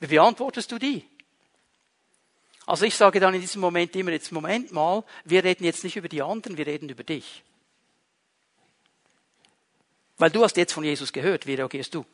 [0.00, 1.04] Wie beantwortest du die?
[2.70, 5.96] Also ich sage dann in diesem Moment immer, jetzt Moment mal, wir reden jetzt nicht
[5.96, 7.42] über die anderen, wir reden über dich.
[10.18, 12.06] Weil du hast jetzt von Jesus gehört, wie reagierst du?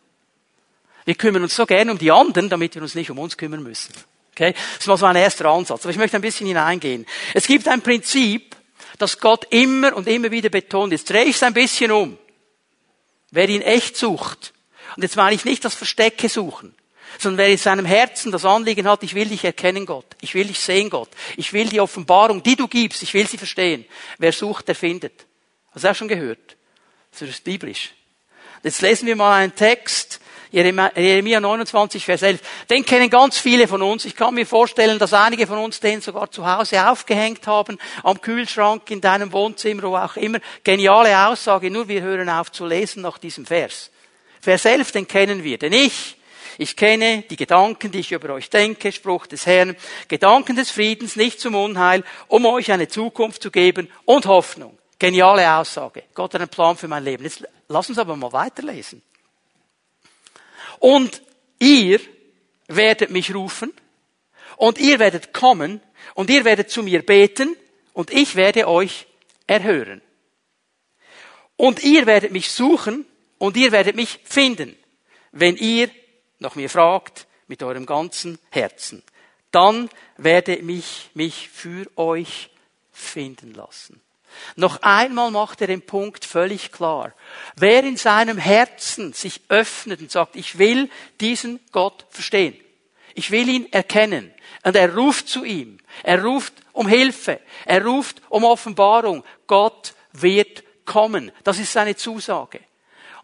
[1.05, 3.63] Wir kümmern uns so gerne um die anderen, damit wir uns nicht um uns kümmern
[3.63, 3.93] müssen.
[4.33, 4.55] Okay?
[4.79, 5.83] Das war so ein erster Ansatz.
[5.83, 7.05] Aber ich möchte ein bisschen hineingehen.
[7.35, 8.57] Es gibt ein Prinzip,
[8.97, 10.91] das Gott immer und immer wieder betont.
[10.91, 12.17] Jetzt drehe ich es ein bisschen um.
[13.31, 14.55] Wer ihn echt sucht,
[14.97, 16.75] und jetzt meine ich nicht das Verstecke suchen,
[17.19, 20.07] sondern wer in seinem Herzen das Anliegen hat, ich will dich erkennen, Gott.
[20.21, 21.09] Ich will dich sehen, Gott.
[21.37, 23.85] Ich will die Offenbarung, die du gibst, ich will sie verstehen.
[24.19, 25.27] Wer sucht, der findet.
[25.73, 26.57] Hast du auch schon gehört?
[27.13, 27.93] Das ist biblisch.
[28.63, 32.41] Jetzt lesen wir mal einen Text, Jeremia 29, Vers 11.
[32.71, 34.05] Den kennen ganz viele von uns.
[34.05, 38.21] Ich kann mir vorstellen, dass einige von uns den sogar zu Hause aufgehängt haben, am
[38.21, 40.39] Kühlschrank, in deinem Wohnzimmer, wo auch immer.
[40.65, 43.91] Geniale Aussage, nur wir hören auf zu lesen nach diesem Vers.
[44.41, 45.59] Vers 11, den kennen wir.
[45.59, 46.16] Denn ich,
[46.59, 49.77] ich kenne die Gedanken, die ich über euch denke, Spruch des Herrn,
[50.09, 54.79] Gedanken des Friedens, nicht zum Unheil, um euch eine Zukunft zu geben und Hoffnung.
[54.99, 56.05] Geniale Aussage.
[56.15, 57.25] Gott hat einen Plan für mein Leben.
[57.25, 59.03] Jetzt lass uns aber mal weiterlesen.
[60.79, 61.21] Und
[61.59, 62.01] ihr
[62.69, 63.73] werdet mich rufen
[64.57, 65.81] und ihr werdet kommen
[66.15, 67.55] und ihr werdet zu mir beten
[67.93, 69.07] und ich werde euch
[69.47, 70.01] erhören.
[71.57, 73.07] Und ihr werdet mich suchen
[73.39, 74.77] und ihr werdet mich finden,
[75.33, 75.91] wenn ihr
[76.39, 79.03] nach mir fragt mit eurem ganzen Herzen,
[79.51, 82.51] dann werde ich mich für euch
[82.93, 84.01] finden lassen.
[84.57, 87.13] Noch einmal macht er den Punkt völlig klar.
[87.57, 92.55] Wer in seinem Herzen sich öffnet und sagt, ich will diesen Gott verstehen,
[93.15, 98.21] ich will ihn erkennen, und er ruft zu ihm, er ruft um Hilfe, er ruft
[98.29, 101.31] um Offenbarung, Gott wird kommen.
[101.45, 102.61] Das ist seine Zusage.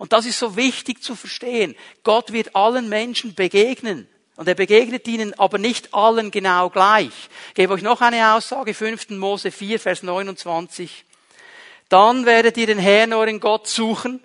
[0.02, 1.76] Und das ist so wichtig zu verstehen.
[2.02, 4.08] Gott wird allen Menschen begegnen.
[4.34, 7.12] Und er begegnet ihnen aber nicht allen genau gleich.
[7.50, 9.10] Ich gebe euch noch eine Aussage, 5.
[9.10, 11.04] Mose 4, Vers 29.
[11.88, 14.20] Dann werdet ihr den Herrn, euren Gott, suchen.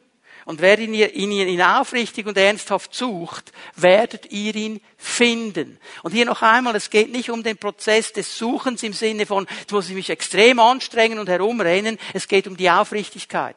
[0.45, 5.77] Und wer ihn, ihn, ihn aufrichtig und ernsthaft sucht, werdet ihr ihn finden.
[6.01, 9.45] Und hier noch einmal, es geht nicht um den Prozess des Suchens im Sinne von,
[9.59, 11.99] jetzt muss ich mich extrem anstrengen und herumrennen.
[12.15, 13.55] Es geht um die Aufrichtigkeit.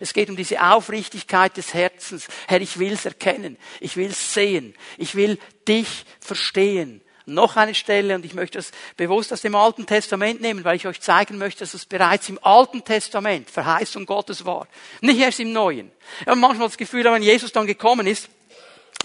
[0.00, 2.28] Es geht um diese Aufrichtigkeit des Herzens.
[2.46, 3.56] Herr, ich will es erkennen.
[3.80, 4.74] Ich will es sehen.
[4.96, 7.02] Ich will dich verstehen.
[7.26, 10.86] Noch eine Stelle, und ich möchte das bewusst aus dem Alten Testament nehmen, weil ich
[10.86, 14.66] euch zeigen möchte, dass es bereits im Alten Testament Verheißung Gottes war.
[15.02, 15.90] Nicht erst im Neuen.
[16.22, 18.30] Ich habe manchmal das Gefühl, wenn Jesus dann gekommen ist,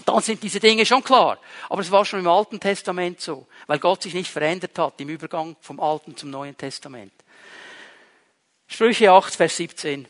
[0.06, 1.38] dann sind diese Dinge schon klar.
[1.68, 5.10] Aber es war schon im Alten Testament so, weil Gott sich nicht verändert hat im
[5.10, 7.12] Übergang vom Alten zum Neuen Testament.
[8.66, 10.08] Sprüche 8, Vers 17.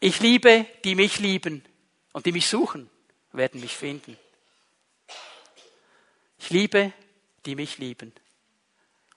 [0.00, 1.62] Ich liebe, die mich lieben
[2.12, 2.88] und die mich suchen,
[3.32, 4.16] werden mich finden.
[6.38, 6.92] Ich liebe,
[7.44, 8.12] die mich lieben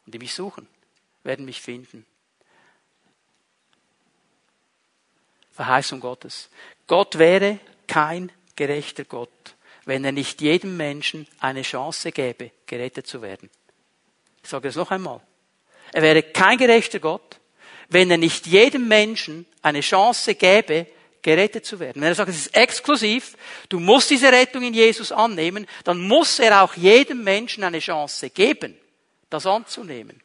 [0.05, 0.67] und die mich suchen,
[1.23, 2.05] werden mich finden.
[5.51, 6.49] Verheißung Gottes.
[6.87, 13.21] Gott wäre kein gerechter Gott, wenn er nicht jedem Menschen eine Chance gäbe, gerettet zu
[13.21, 13.49] werden.
[14.41, 15.21] Ich sage das noch einmal.
[15.93, 17.39] Er wäre kein gerechter Gott,
[17.93, 20.87] wenn er nicht jedem Menschen eine Chance gäbe,
[21.21, 22.01] gerettet zu werden.
[22.01, 23.37] Wenn er sagt, es ist exklusiv,
[23.69, 28.29] du musst diese Rettung in Jesus annehmen, dann muss er auch jedem Menschen eine Chance
[28.29, 28.75] geben,
[29.29, 30.21] das anzunehmen.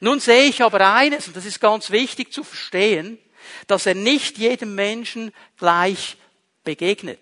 [0.00, 3.18] Nun sehe ich aber eines, und das ist ganz wichtig zu verstehen,
[3.66, 6.16] dass er nicht jedem Menschen gleich
[6.64, 7.20] begegnet.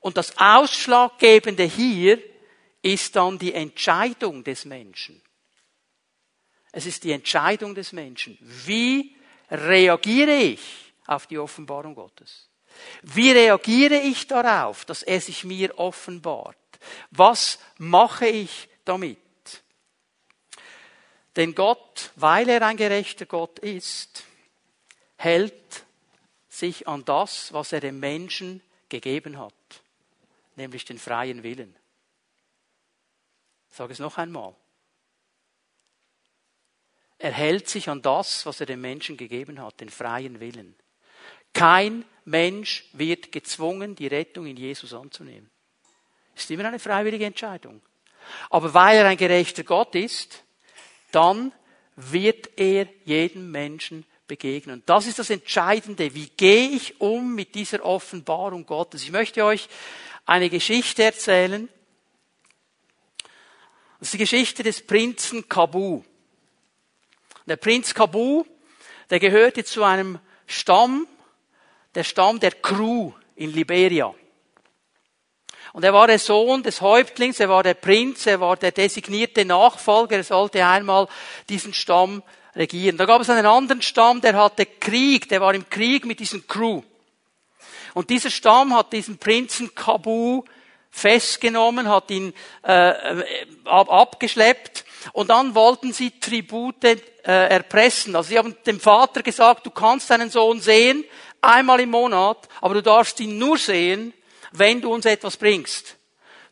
[0.00, 2.18] Und das Ausschlaggebende hier
[2.82, 5.20] ist dann die Entscheidung des Menschen.
[6.72, 8.38] Es ist die Entscheidung des Menschen.
[8.40, 9.13] Wie
[9.50, 12.48] reagiere ich auf die Offenbarung Gottes?
[13.02, 16.56] Wie reagiere ich darauf, dass er sich mir offenbart?
[17.10, 19.18] Was mache ich damit?
[21.36, 24.24] Denn Gott, weil er ein gerechter Gott ist,
[25.16, 25.84] hält
[26.48, 29.52] sich an das, was er dem Menschen gegeben hat,
[30.56, 31.74] nämlich den freien Willen.
[33.70, 34.54] Ich sage es noch einmal.
[37.18, 40.74] Er hält sich an das, was er dem Menschen gegeben hat, den freien Willen.
[41.52, 45.50] Kein Mensch wird gezwungen, die Rettung in Jesus anzunehmen.
[46.34, 47.80] Ist immer eine freiwillige Entscheidung.
[48.50, 50.42] Aber weil er ein gerechter Gott ist,
[51.12, 51.52] dann
[51.96, 54.82] wird er jedem Menschen begegnen.
[54.86, 56.14] Das ist das Entscheidende.
[56.14, 59.02] Wie gehe ich um mit dieser Offenbarung Gottes?
[59.02, 59.68] Ich möchte euch
[60.26, 61.68] eine Geschichte erzählen.
[63.98, 66.02] Das ist die Geschichte des Prinzen Kabu.
[67.46, 68.44] Der Prinz Kabu,
[69.10, 71.06] der gehörte zu einem Stamm,
[71.94, 74.14] der Stamm der Crew in Liberia.
[75.74, 79.44] Und er war der Sohn des Häuptlings, er war der Prinz, er war der designierte
[79.44, 81.08] Nachfolger, er sollte einmal
[81.48, 82.22] diesen Stamm
[82.54, 82.96] regieren.
[82.96, 86.46] Da gab es einen anderen Stamm, der hatte Krieg, der war im Krieg mit diesem
[86.46, 86.82] Crew.
[87.92, 90.44] Und dieser Stamm hat diesen Prinzen Kabu
[90.90, 92.32] festgenommen, hat ihn
[92.64, 93.24] äh, äh
[93.64, 98.16] abgeschleppt und dann wollten sie Tribute äh, erpressen.
[98.16, 101.04] Also sie haben dem Vater gesagt, du kannst deinen Sohn sehen,
[101.40, 104.12] einmal im Monat, aber du darfst ihn nur sehen,
[104.52, 105.96] wenn du uns etwas bringst.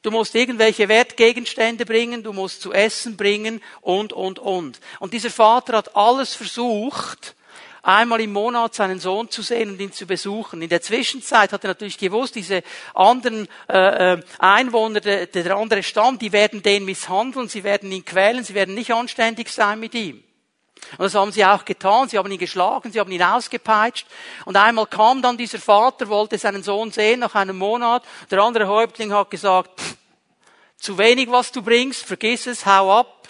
[0.02, 4.80] Du musst irgendwelche Wertgegenstände bringen, du musst zu essen bringen und, und, und.
[4.98, 7.36] Und dieser Vater hat alles versucht,
[7.82, 10.62] einmal im Monat seinen Sohn zu sehen und ihn zu besuchen.
[10.62, 12.62] In der Zwischenzeit hat er natürlich gewusst, diese
[12.94, 18.04] anderen äh, äh, Einwohner, der, der andere Stamm, die werden den misshandeln, sie werden ihn
[18.04, 20.22] quälen, sie werden nicht anständig sein mit ihm.
[20.92, 22.08] Und das haben sie auch getan.
[22.08, 24.06] Sie haben ihn geschlagen, sie haben ihn ausgepeitscht.
[24.44, 28.02] Und einmal kam dann dieser Vater, wollte seinen Sohn sehen nach einem Monat.
[28.30, 29.70] Der andere Häuptling hat gesagt,
[30.76, 33.21] zu wenig, was du bringst, vergiss es, hau ab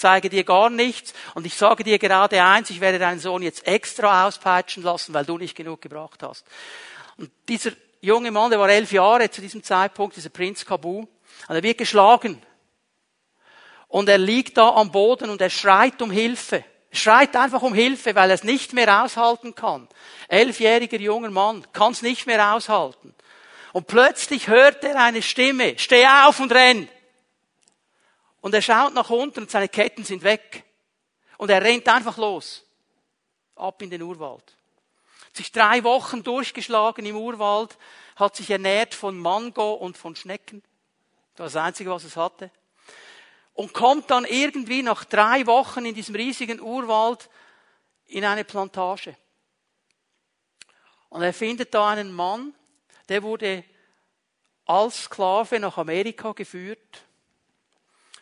[0.00, 3.66] zeige dir gar nichts und ich sage dir gerade eins, ich werde deinen Sohn jetzt
[3.66, 6.44] extra auspeitschen lassen, weil du nicht genug gebracht hast.
[7.18, 11.54] Und dieser junge Mann, der war elf Jahre zu diesem Zeitpunkt, dieser Prinz Kabu, und
[11.54, 12.40] er wird geschlagen.
[13.88, 16.64] Und er liegt da am Boden und er schreit um Hilfe.
[16.90, 19.88] Er schreit einfach um Hilfe, weil er es nicht mehr aushalten kann.
[20.28, 23.14] Elfjähriger junger Mann kann es nicht mehr aushalten.
[23.72, 26.88] Und plötzlich hört er eine Stimme, steh auf und renn.
[28.40, 30.64] Und er schaut nach unten und seine Ketten sind weg.
[31.36, 32.64] Und er rennt einfach los.
[33.56, 34.56] Ab in den Urwald.
[35.26, 37.76] Hat sich drei Wochen durchgeschlagen im Urwald,
[38.16, 40.62] hat sich ernährt von Mango und von Schnecken.
[41.34, 42.50] Das war das Einzige, was es hatte.
[43.54, 47.28] Und kommt dann irgendwie nach drei Wochen in diesem riesigen Urwald
[48.06, 49.16] in eine Plantage.
[51.10, 52.54] Und er findet da einen Mann,
[53.08, 53.64] der wurde
[54.64, 57.04] als Sklave nach Amerika geführt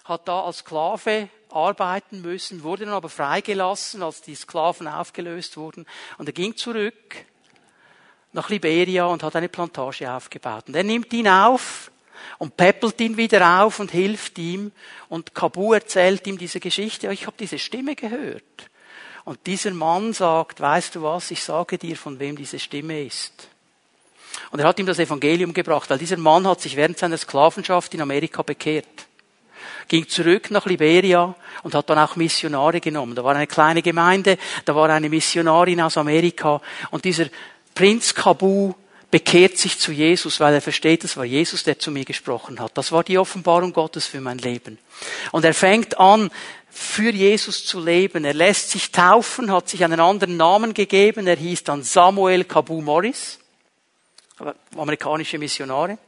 [0.08, 5.86] hat da als Sklave arbeiten müssen, wurde dann aber freigelassen, als die Sklaven aufgelöst wurden.
[6.16, 6.94] Und er ging zurück
[8.32, 10.64] nach Liberia und hat eine Plantage aufgebaut.
[10.68, 11.90] Und er nimmt ihn auf
[12.38, 14.72] und peppelt ihn wieder auf und hilft ihm.
[15.08, 17.12] Und Kabu erzählt ihm diese Geschichte.
[17.12, 18.44] Ich habe diese Stimme gehört.
[19.24, 23.48] Und dieser Mann sagt, weißt du was, ich sage dir, von wem diese Stimme ist.
[24.50, 27.92] Und er hat ihm das Evangelium gebracht, weil dieser Mann hat sich während seiner Sklavenschaft
[27.92, 29.07] in Amerika bekehrt
[29.88, 33.14] ging zurück nach Liberia und hat dann auch Missionare genommen.
[33.14, 37.26] Da war eine kleine Gemeinde, da war eine Missionarin aus Amerika und dieser
[37.74, 38.74] Prinz Kabu
[39.10, 42.76] bekehrt sich zu Jesus, weil er versteht, es war Jesus, der zu mir gesprochen hat.
[42.76, 44.78] Das war die Offenbarung Gottes für mein Leben.
[45.32, 46.30] Und er fängt an,
[46.70, 48.24] für Jesus zu leben.
[48.24, 51.26] Er lässt sich taufen, hat sich einen anderen Namen gegeben.
[51.26, 53.38] Er hieß dann Samuel Kabu Morris,
[54.76, 55.98] amerikanische Missionare.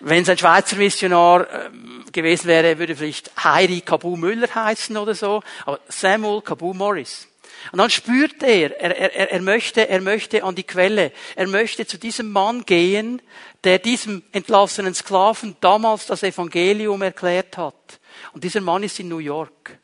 [0.00, 1.70] Wenn es ein Schweizer Missionar äh,
[2.10, 7.28] gewesen wäre, würde vielleicht Heidi Kabu Müller heißen oder so, aber Samuel Kabu Morris.
[7.72, 11.12] Und dann spürt er, er, er, er möchte, er möchte an die Quelle.
[11.36, 13.20] Er möchte zu diesem Mann gehen,
[13.64, 18.00] der diesem entlassenen Sklaven damals das Evangelium erklärt hat.
[18.32, 19.78] Und dieser Mann ist in New York.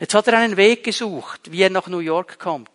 [0.00, 2.68] Jetzt hat er einen Weg gesucht, wie er nach New York kommt.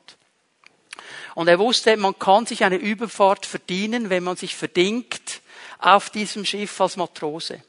[1.35, 5.41] Und er wusste, man kann sich eine Überfahrt verdienen, wenn man sich verdingt,
[5.79, 7.63] auf diesem Schiff als Matrose.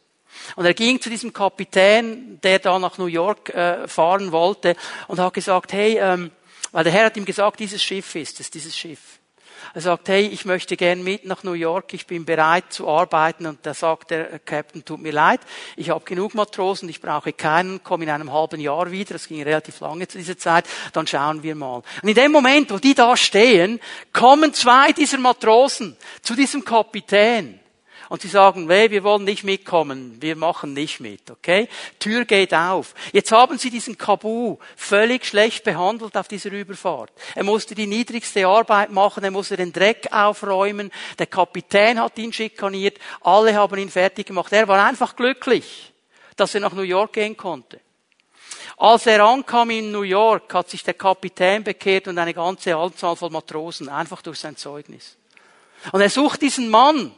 [0.56, 4.76] Und er ging zu diesem Kapitän, der da nach New York äh, fahren wollte,
[5.08, 6.30] und hat gesagt, hey, ähm,
[6.72, 9.20] weil der Herr hat ihm gesagt, dieses Schiff ist es, dieses Schiff.
[9.74, 13.46] Er sagt, hey, ich möchte gern mit nach New York, ich bin bereit zu arbeiten.
[13.46, 15.40] Und da sagt der Captain, tut mir leid,
[15.76, 19.12] ich habe genug Matrosen, ich brauche keinen, komme in einem halben Jahr wieder.
[19.12, 20.64] Das ging relativ lange zu dieser Zeit.
[20.92, 21.82] Dann schauen wir mal.
[22.02, 23.80] Und in dem Moment, wo die da stehen,
[24.12, 27.59] kommen zwei dieser Matrosen zu diesem Kapitän
[28.10, 31.68] und sie sagen, hey, wir wollen nicht mitkommen, wir machen nicht mit, okay?
[32.00, 32.92] Tür geht auf.
[33.12, 37.12] Jetzt haben sie diesen Kabu völlig schlecht behandelt auf dieser Überfahrt.
[37.36, 42.32] Er musste die niedrigste Arbeit machen, er musste den Dreck aufräumen, der Kapitän hat ihn
[42.32, 44.52] schikaniert, alle haben ihn fertig gemacht.
[44.52, 45.92] Er war einfach glücklich,
[46.34, 47.78] dass er nach New York gehen konnte.
[48.76, 53.14] Als er ankam in New York, hat sich der Kapitän bekehrt und eine ganze Anzahl
[53.14, 55.16] von Matrosen, einfach durch sein Zeugnis.
[55.92, 57.12] Und er sucht diesen Mann,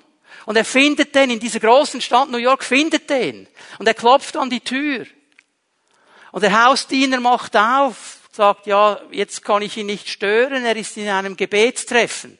[0.46, 3.46] und er findet den in dieser großen Stadt New York, findet den.
[3.78, 5.06] Und er klopft an die Tür.
[6.32, 8.18] Und der Hausdiener macht auf.
[8.32, 12.38] sagt, ja, jetzt kann ich ihn nicht stören, er ist in einem Gebetstreffen.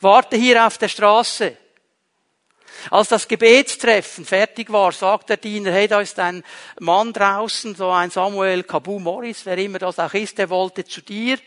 [0.00, 1.56] Warte hier auf der Straße.
[2.90, 6.42] Als das Gebetstreffen fertig war, sagt der Diener, hey, da ist ein
[6.78, 11.02] Mann draußen, so ein Samuel Kabu Morris, wer immer das auch ist, der wollte zu
[11.02, 11.38] dir.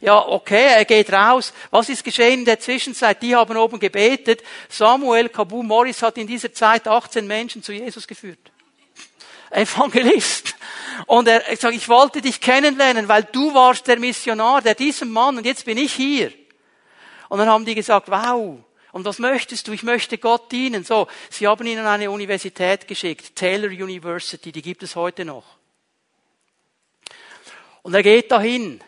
[0.00, 1.52] Ja, okay, er geht raus.
[1.70, 3.22] Was ist geschehen in der Zwischenzeit?
[3.22, 4.42] Die haben oben gebetet.
[4.68, 8.38] Samuel Kabu Morris hat in dieser Zeit 18 Menschen zu Jesus geführt.
[9.50, 10.54] Evangelist.
[11.06, 15.38] Und er sagt, ich wollte dich kennenlernen, weil du warst der Missionar, der diesem Mann,
[15.38, 16.32] und jetzt bin ich hier.
[17.28, 18.58] Und dann haben die gesagt, wow,
[18.92, 19.72] und was möchtest du?
[19.72, 20.84] Ich möchte Gott dienen.
[20.84, 25.44] So, sie haben ihn an eine Universität geschickt, Taylor University, die gibt es heute noch.
[27.82, 28.80] Und er geht dahin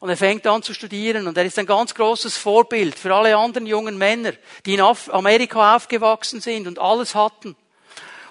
[0.00, 3.36] und er fängt an zu studieren und er ist ein ganz großes Vorbild für alle
[3.36, 4.32] anderen jungen Männer,
[4.64, 7.56] die in Amerika aufgewachsen sind und alles hatten.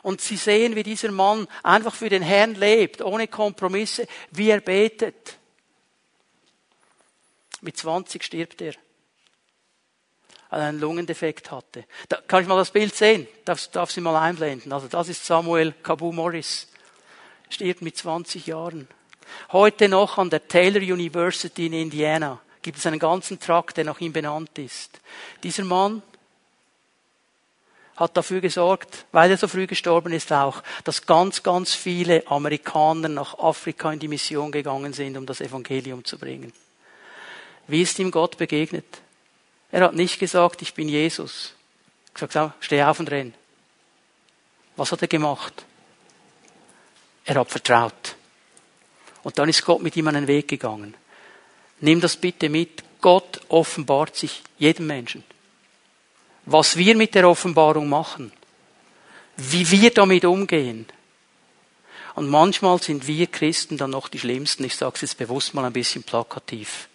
[0.02, 4.62] Und sie sehen, wie dieser Mann einfach für den Herrn lebt, ohne Kompromisse, wie er
[4.62, 5.38] betet.
[7.62, 8.74] Mit 20 stirbt er
[10.56, 11.84] weil er einen Lungendefekt hatte.
[12.08, 13.28] Da kann ich mal das Bild sehen?
[13.44, 14.72] Darf, darf sie mal einblenden?
[14.72, 16.70] Also das ist Samuel Kabu Morris.
[17.50, 18.88] Stirbt mit 20 Jahren.
[19.52, 24.02] Heute noch an der Taylor University in Indiana gibt es einen ganzen Trakt, der nach
[24.02, 25.00] ihm benannt ist.
[25.44, 26.02] Dieser Mann
[27.96, 33.08] hat dafür gesorgt, weil er so früh gestorben ist auch, dass ganz, ganz viele Amerikaner
[33.08, 36.52] nach Afrika in die Mission gegangen sind, um das Evangelium zu bringen.
[37.68, 38.86] Wie ist ihm Gott begegnet?
[39.72, 41.54] Er hat nicht gesagt, ich bin Jesus.
[42.16, 43.34] Er hat gesagt, steh auf und renn.
[44.76, 45.66] Was hat er gemacht?
[47.26, 48.16] Er hat vertraut.
[49.26, 50.94] Und dann ist Gott mit ihm einen Weg gegangen.
[51.80, 52.84] Nimm das bitte mit.
[53.02, 55.24] Gott offenbart sich jedem Menschen.
[56.46, 58.32] Was wir mit der Offenbarung machen,
[59.36, 60.86] wie wir damit umgehen.
[62.14, 64.64] Und manchmal sind wir Christen dann noch die Schlimmsten.
[64.64, 66.88] Ich sage es jetzt bewusst mal ein bisschen plakativ.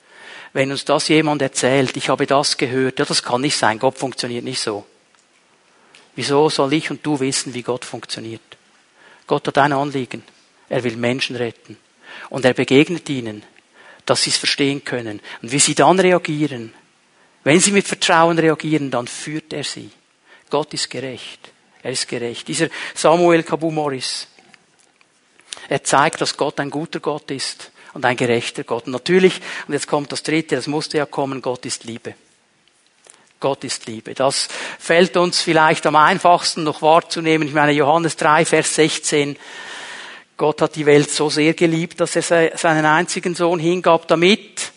[0.52, 3.98] Wenn uns das jemand erzählt, ich habe das gehört, ja, das kann nicht sein, Gott
[3.98, 4.86] funktioniert nicht so.
[6.14, 8.40] Wieso soll ich und du wissen, wie Gott funktioniert?
[9.26, 10.22] Gott hat ein Anliegen.
[10.68, 11.76] Er will Menschen retten.
[12.28, 13.42] Und er begegnet ihnen,
[14.06, 15.20] dass sie es verstehen können.
[15.42, 16.72] Und wie sie dann reagieren,
[17.44, 19.90] wenn sie mit Vertrauen reagieren, dann führt er sie.
[20.50, 21.52] Gott ist gerecht.
[21.82, 22.48] Er ist gerecht.
[22.48, 24.26] Dieser Samuel Kabu Morris,
[25.68, 28.86] er zeigt, dass Gott ein guter Gott ist und ein gerechter Gott.
[28.86, 32.14] Und natürlich, und jetzt kommt das dritte, das musste ja kommen, Gott ist Liebe.
[33.38, 34.12] Gott ist Liebe.
[34.14, 34.48] Das
[34.78, 37.48] fällt uns vielleicht am einfachsten noch wahrzunehmen.
[37.48, 39.36] Ich meine, Johannes 3, Vers 16.
[40.40, 44.72] Gott hat die Welt so sehr geliebt, dass er seinen einzigen Sohn hingab, damit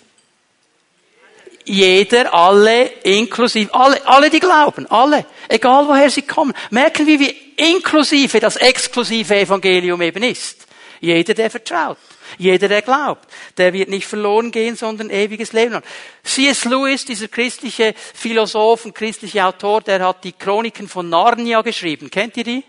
[1.64, 7.34] jeder, alle, inklusive, alle, alle, die glauben, alle, egal woher sie kommen, merken wir, wie
[7.56, 10.68] inklusive das exklusive Evangelium eben ist.
[11.00, 11.98] Jeder, der vertraut.
[12.38, 15.86] Jeder, der glaubt, der wird nicht verloren gehen, sondern ewiges Leben haben.
[16.26, 16.66] C.S.
[16.66, 22.12] Lewis, dieser christliche Philosoph und christliche Autor, der hat die Chroniken von Narnia geschrieben.
[22.12, 22.64] Kennt ihr die?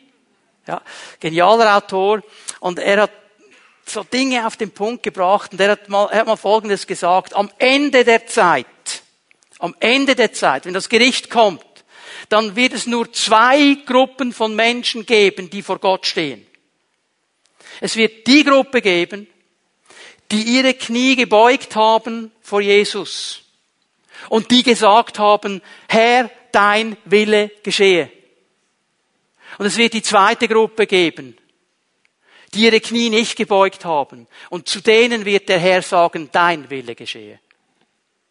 [0.67, 0.83] Ja,
[1.21, 2.23] genialer Autor.
[2.61, 3.11] Und er hat
[3.87, 7.35] so Dinge auf den Punkt gebracht und er hat mal, er hat mal Folgendes gesagt.
[7.35, 8.67] Am Ende der Zeit,
[9.59, 11.65] am Ende der Zeit, wenn das Gericht kommt,
[12.31, 16.47] dann wird es nur zwei Gruppen von Menschen geben, die vor Gott stehen.
[17.81, 19.27] Es wird die Gruppe geben,
[20.31, 23.43] die ihre Knie gebeugt haben vor Jesus
[24.31, 28.11] und die gesagt haben, Herr, dein Wille geschehe.
[29.59, 31.37] Und es wird die zweite Gruppe geben,
[32.55, 34.27] die ihre Knie nicht gebeugt haben.
[34.51, 37.41] Und zu denen wird der Herr sagen, dein Wille geschehe.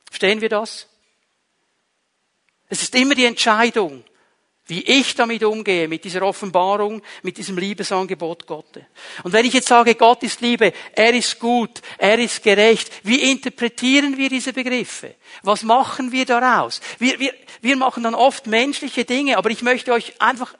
[0.09, 0.87] Verstehen wir das?
[2.69, 4.03] Es ist immer die Entscheidung,
[4.67, 8.83] wie ich damit umgehe, mit dieser Offenbarung, mit diesem Liebesangebot Gottes.
[9.23, 13.29] Und wenn ich jetzt sage, Gott ist Liebe, er ist gut, er ist gerecht, wie
[13.29, 15.15] interpretieren wir diese Begriffe?
[15.41, 16.79] Was machen wir daraus?
[16.97, 20.55] Wir, wir, wir machen dann oft menschliche Dinge, aber ich möchte euch einfach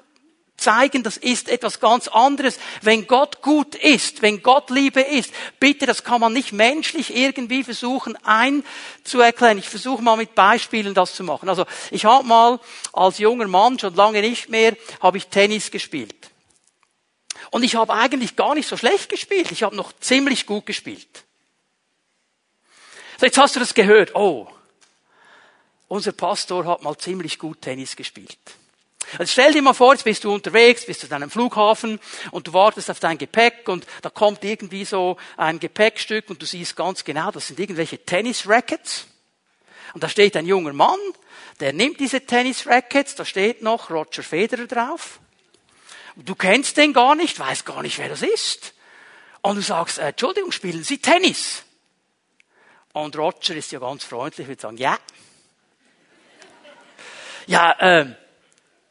[0.63, 2.57] zeigen, das ist etwas ganz anderes.
[2.81, 7.63] Wenn Gott gut ist, wenn Gott Liebe ist, bitte, das kann man nicht menschlich irgendwie
[7.63, 9.57] versuchen einzuerklären.
[9.57, 11.49] Ich versuche mal mit Beispielen das zu machen.
[11.49, 12.59] Also ich habe mal
[12.93, 16.15] als junger Mann, schon lange nicht mehr, habe ich Tennis gespielt.
[17.51, 19.51] Und ich habe eigentlich gar nicht so schlecht gespielt.
[19.51, 21.25] Ich habe noch ziemlich gut gespielt.
[23.19, 24.15] So, jetzt hast du das gehört.
[24.15, 24.47] Oh,
[25.87, 28.39] unser Pastor hat mal ziemlich gut Tennis gespielt.
[29.17, 31.99] Also stell dir mal vor, jetzt bist du unterwegs, bist du an einem Flughafen
[32.31, 36.45] und du wartest auf dein Gepäck und da kommt irgendwie so ein Gepäckstück und du
[36.45, 39.05] siehst ganz genau, das sind irgendwelche Tennis-Rackets.
[39.93, 40.99] Und da steht ein junger Mann,
[41.59, 45.19] der nimmt diese Tennis-Rackets, da steht noch Roger Federer drauf.
[46.15, 48.73] Du kennst den gar nicht, weißt gar nicht, wer das ist.
[49.41, 51.63] Und du sagst, äh, Entschuldigung, spielen Sie Tennis?
[52.93, 54.97] Und Roger ist ja ganz freundlich, wird sagen, ja.
[57.47, 58.15] Ja, ähm,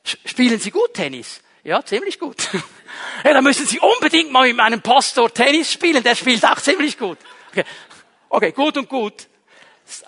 [0.05, 1.41] spielen Sie gut Tennis?
[1.65, 2.49] Ja, ziemlich gut.
[3.25, 6.99] ja, dann müssen Sie unbedingt mal mit meinem Pastor Tennis spielen, der spielt auch ziemlich
[6.99, 7.19] gut.
[7.51, 7.65] Okay,
[8.29, 9.29] okay gut und gut.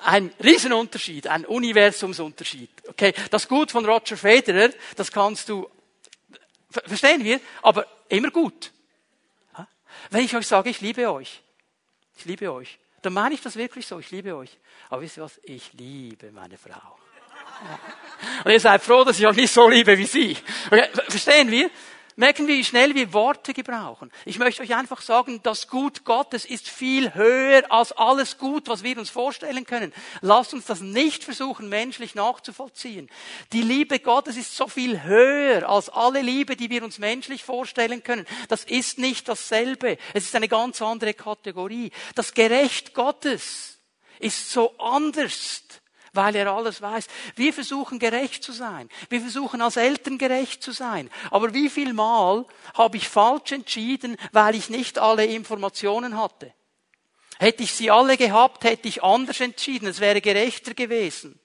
[0.03, 2.70] Ein Riesenunterschied, ein Universumsunterschied.
[2.88, 5.68] Okay, das Gut von Roger Federer, das kannst du,
[6.70, 8.72] verstehen wir, aber immer gut.
[10.11, 11.42] Wenn ich euch sage, ich liebe euch,
[12.16, 14.59] ich liebe euch, dann meine ich das wirklich so, ich liebe euch.
[14.88, 15.40] Aber wisst ihr was?
[15.42, 16.99] Ich liebe meine Frau.
[18.44, 20.36] Und ihr seid froh, dass ich euch nicht so liebe wie sie.
[20.70, 21.70] Okay, verstehen wir?
[22.16, 24.12] Merken wir, wie schnell wir Worte gebrauchen.
[24.24, 28.84] Ich möchte euch einfach sagen, das Gut Gottes ist viel höher als alles Gut, was
[28.84, 29.92] wir uns vorstellen können.
[30.20, 33.11] Lasst uns das nicht versuchen, menschlich nachzuvollziehen.
[33.52, 38.05] Die Liebe Gottes ist so viel höher als alle Liebe, die wir uns menschlich vorstellen
[38.05, 38.26] können.
[38.48, 39.98] Das ist nicht dasselbe.
[40.12, 41.90] Es ist eine ganz andere Kategorie.
[42.14, 43.80] Das Gerecht Gottes
[44.20, 45.64] ist so anders
[46.14, 47.06] weil er alles weiß.
[47.36, 48.88] Wir versuchen gerecht zu sein.
[49.08, 51.10] Wir versuchen als Eltern gerecht zu sein.
[51.30, 56.52] Aber wie viel Mal habe ich falsch entschieden, weil ich nicht alle Informationen hatte?
[57.38, 59.88] Hätte ich sie alle gehabt, hätte ich anders entschieden.
[59.88, 61.38] Es wäre gerechter gewesen.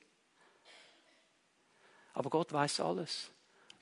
[2.14, 3.32] Aber Gott weiß alles.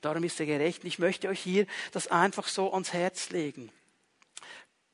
[0.00, 0.84] Darum ist er gerecht.
[0.84, 3.72] Ich möchte euch hier das einfach so ans Herz legen.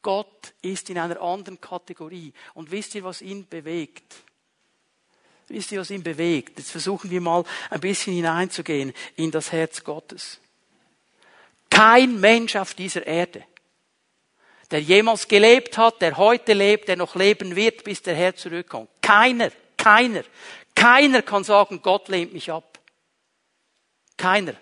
[0.03, 2.33] Gott ist in einer anderen Kategorie.
[2.53, 4.15] Und wisst ihr, was ihn bewegt?
[5.49, 6.59] Wisst ihr, was ihn bewegt?
[6.59, 10.41] Jetzt versuchen wir mal ein bisschen hineinzugehen in das Herz Gottes.
[11.69, 13.45] Kein Mensch auf dieser Erde,
[14.71, 18.89] der jemals gelebt hat, der heute lebt, der noch leben wird, bis der Herr zurückkommt.
[19.03, 20.25] Keiner, keiner,
[20.75, 22.79] keiner kann sagen, Gott lehnt mich ab.
[24.17, 24.55] Keiner.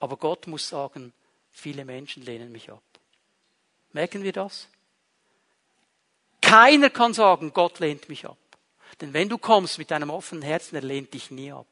[0.00, 1.12] Aber Gott muss sagen,
[1.50, 2.82] viele Menschen lehnen mich ab.
[3.92, 4.68] Merken wir das?
[6.40, 8.36] Keiner kann sagen, Gott lehnt mich ab.
[9.00, 11.66] Denn wenn du kommst mit einem offenen Herzen, er lehnt dich nie ab.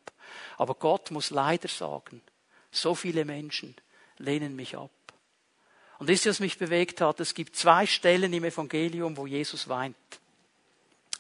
[0.57, 2.23] Aber Gott muss leider sagen,
[2.71, 3.75] so viele Menschen
[4.19, 4.91] lehnen mich ab.
[5.99, 7.21] Und wisst ihr, was mich bewegt hat?
[7.21, 9.97] Es gibt zwei Stellen im Evangelium, wo Jesus weint.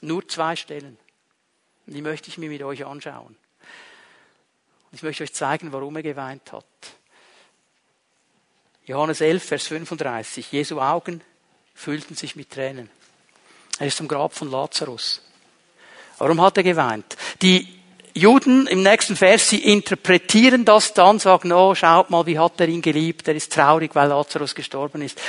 [0.00, 0.96] Nur zwei Stellen.
[1.86, 3.36] Und die möchte ich mir mit euch anschauen.
[4.90, 6.64] Und ich möchte euch zeigen, warum er geweint hat.
[8.86, 10.52] Johannes 11, Vers 35.
[10.52, 11.22] Jesu Augen
[11.74, 12.88] füllten sich mit Tränen.
[13.78, 15.27] Er ist am Grab von Lazarus.
[16.18, 17.16] Warum hat er geweint?
[17.42, 17.78] Die
[18.14, 22.68] Juden im nächsten Vers, sie interpretieren das dann, sagen, oh, schaut mal, wie hat er
[22.68, 25.20] ihn geliebt, er ist traurig, weil Lazarus gestorben ist.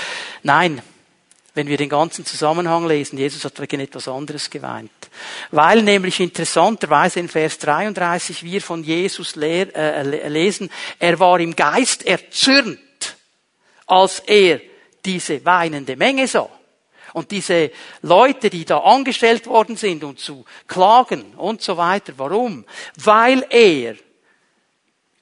[0.44, 0.82] Nein,
[1.54, 4.92] wenn wir den ganzen Zusammenhang lesen, Jesus hat wegen etwas anderes geweint.
[5.52, 10.70] Weil nämlich interessanterweise in Vers 33 wir von Jesus äh, lesen,
[11.00, 12.80] er war im Geist erzürnt,
[13.88, 14.62] als er
[15.06, 16.50] diese weinende Menge sah.
[17.14, 22.66] Und diese Leute, die da angestellt worden sind und zu klagen und so weiter, warum?
[22.96, 23.96] Weil er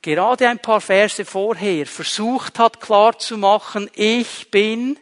[0.01, 4.97] gerade ein paar Verse vorher versucht hat klarzumachen, ich bin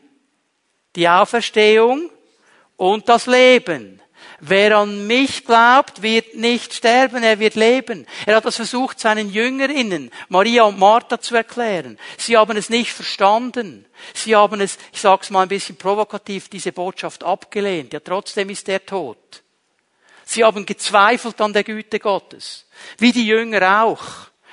[0.96, 2.10] die Auferstehung
[2.78, 4.02] und das Leben.
[4.48, 8.06] Wer an mich glaubt, wird nicht sterben, er wird leben.
[8.28, 11.98] Er hat das versucht, seinen Jüngerinnen, Maria und Martha, zu erklären.
[12.20, 13.88] Sie haben es nicht verstanden.
[14.14, 17.94] Sie haben es, ich sage es mal ein bisschen provokativ, diese Botschaft abgelehnt.
[17.94, 19.42] Ja, trotzdem ist er tot.
[20.26, 22.66] Sie haben gezweifelt an der Güte Gottes.
[23.00, 24.04] Wie die Jünger auch.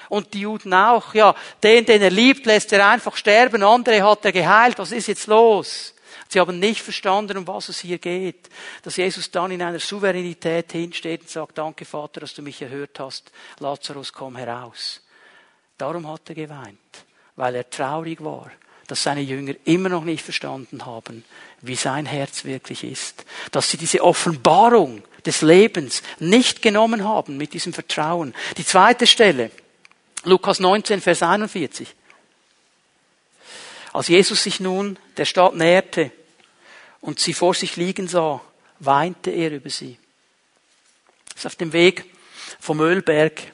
[0.09, 1.13] Und die Juden auch.
[1.13, 3.63] Ja, den, den er liebt, lässt er einfach sterben.
[3.63, 4.79] Andere hat er geheilt.
[4.79, 5.95] Was ist jetzt los?
[6.33, 8.49] Sie haben nicht verstanden, um was es hier geht.
[8.85, 12.99] Dass Jesus dann in einer Souveränität hinsteht und sagt, danke Vater, dass du mich erhört
[13.01, 13.31] hast.
[13.59, 15.03] Lazarus, komm heraus.
[15.77, 16.79] Darum hat er geweint,
[17.37, 18.51] weil er traurig war,
[18.87, 21.23] dass seine Jünger immer noch nicht verstanden haben,
[21.61, 23.27] wie sein Herz wirklich ist.
[23.51, 28.33] Dass sie diese Offenbarung des Lebens nicht genommen haben mit diesem Vertrauen.
[28.57, 29.51] Die zweite Stelle,
[30.25, 31.95] Lukas 19, Vers 41.
[33.93, 36.11] Als Jesus sich nun der Stadt näherte,
[37.03, 38.41] und sie vor sich liegen sah,
[38.79, 39.99] weinte er über sie.
[41.31, 42.07] Er ist auf dem Weg
[42.59, 43.53] vom Ölberg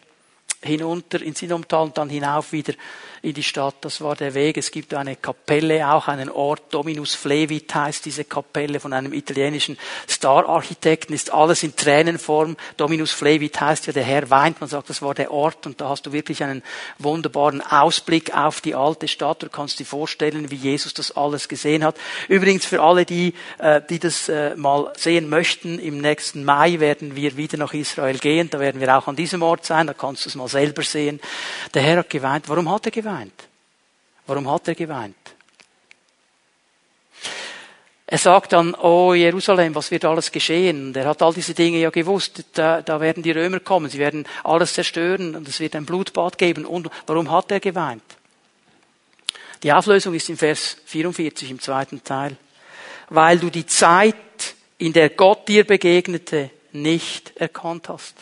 [0.62, 2.74] hinunter ins Sinomtal und dann hinauf wieder
[3.22, 3.76] in die Stadt.
[3.80, 4.56] Das war der Weg.
[4.56, 6.62] Es gibt eine Kapelle, auch einen Ort.
[6.70, 11.12] Dominus Flevit heißt diese Kapelle von einem italienischen Star-Architekten.
[11.12, 12.56] Ist alles in Tränenform.
[12.76, 14.60] Dominus Flevit heißt ja, der Herr weint.
[14.60, 15.66] Man sagt, das war der Ort.
[15.66, 16.62] Und da hast du wirklich einen
[16.98, 19.42] wunderbaren Ausblick auf die alte Stadt.
[19.42, 21.96] Du kannst dir vorstellen, wie Jesus das alles gesehen hat.
[22.28, 27.16] Übrigens für alle die, äh, die das äh, mal sehen möchten, im nächsten Mai werden
[27.16, 28.50] wir wieder nach Israel gehen.
[28.50, 29.86] Da werden wir auch an diesem Ort sein.
[29.86, 31.20] Da kannst du es mal selber sehen.
[31.74, 32.48] Der Herr hat geweint.
[32.48, 33.07] Warum hat er geweint?
[33.08, 33.48] Geweint?
[34.26, 35.16] Warum hat er geweint?
[38.10, 40.86] er sagt dann, oh Jerusalem, was wird alles geschehen?
[40.86, 42.42] Und er hat all diese Dinge ja gewusst.
[42.54, 46.38] Da, da werden die Römer kommen, sie werden alles zerstören und es wird ein Blutbad
[46.38, 46.64] geben.
[46.64, 48.02] Und warum hat er geweint?
[49.62, 52.38] Die Auflösung ist im Vers 44 im zweiten Teil.
[53.10, 54.14] Weil du die Zeit,
[54.78, 58.14] in der Gott dir begegnete, nicht erkannt hast.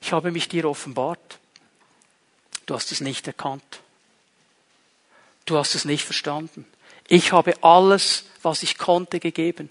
[0.00, 1.40] Ich habe mich dir offenbart.
[2.72, 3.82] Du hast es nicht erkannt.
[5.44, 6.64] Du hast es nicht verstanden.
[7.06, 9.68] Ich habe alles, was ich konnte, gegeben.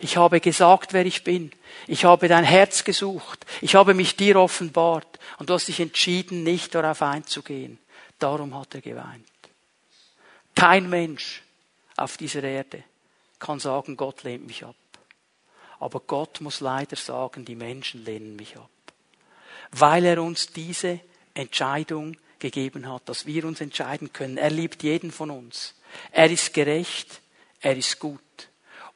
[0.00, 1.52] Ich habe gesagt, wer ich bin.
[1.86, 3.46] Ich habe dein Herz gesucht.
[3.60, 5.20] Ich habe mich dir offenbart.
[5.38, 7.78] Und du hast dich entschieden, nicht darauf einzugehen.
[8.18, 9.24] Darum hat er geweint.
[10.56, 11.44] Kein Mensch
[11.96, 12.82] auf dieser Erde
[13.38, 14.74] kann sagen, Gott lehnt mich ab.
[15.78, 18.68] Aber Gott muss leider sagen, die Menschen lehnen mich ab.
[19.70, 20.98] Weil er uns diese
[21.34, 24.36] Entscheidung gegeben hat, dass wir uns entscheiden können.
[24.36, 25.74] Er liebt jeden von uns.
[26.10, 27.20] Er ist gerecht,
[27.60, 28.20] er ist gut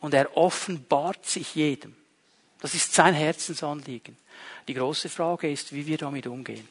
[0.00, 1.94] und er offenbart sich jedem.
[2.60, 4.16] Das ist sein Herzensanliegen.
[4.66, 6.68] Die große Frage ist, wie wir damit umgehen.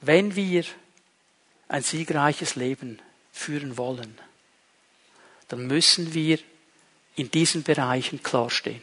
[0.00, 0.64] Wenn wir
[1.68, 2.98] ein siegreiches Leben
[3.32, 4.18] führen wollen,
[5.48, 6.38] dann müssen wir
[7.16, 8.82] in diesen Bereichen klarstehen.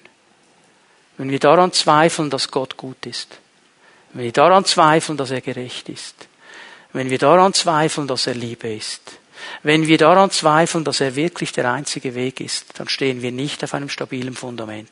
[1.17, 3.39] Wenn wir daran zweifeln, dass Gott gut ist,
[4.15, 6.15] wenn wir daran zweifeln, dass er gerecht ist,
[6.93, 9.01] wenn wir daran zweifeln, dass er Liebe ist,
[9.61, 13.61] wenn wir daran zweifeln, dass er wirklich der einzige Weg ist, dann stehen wir nicht
[13.61, 14.89] auf einem stabilen Fundament.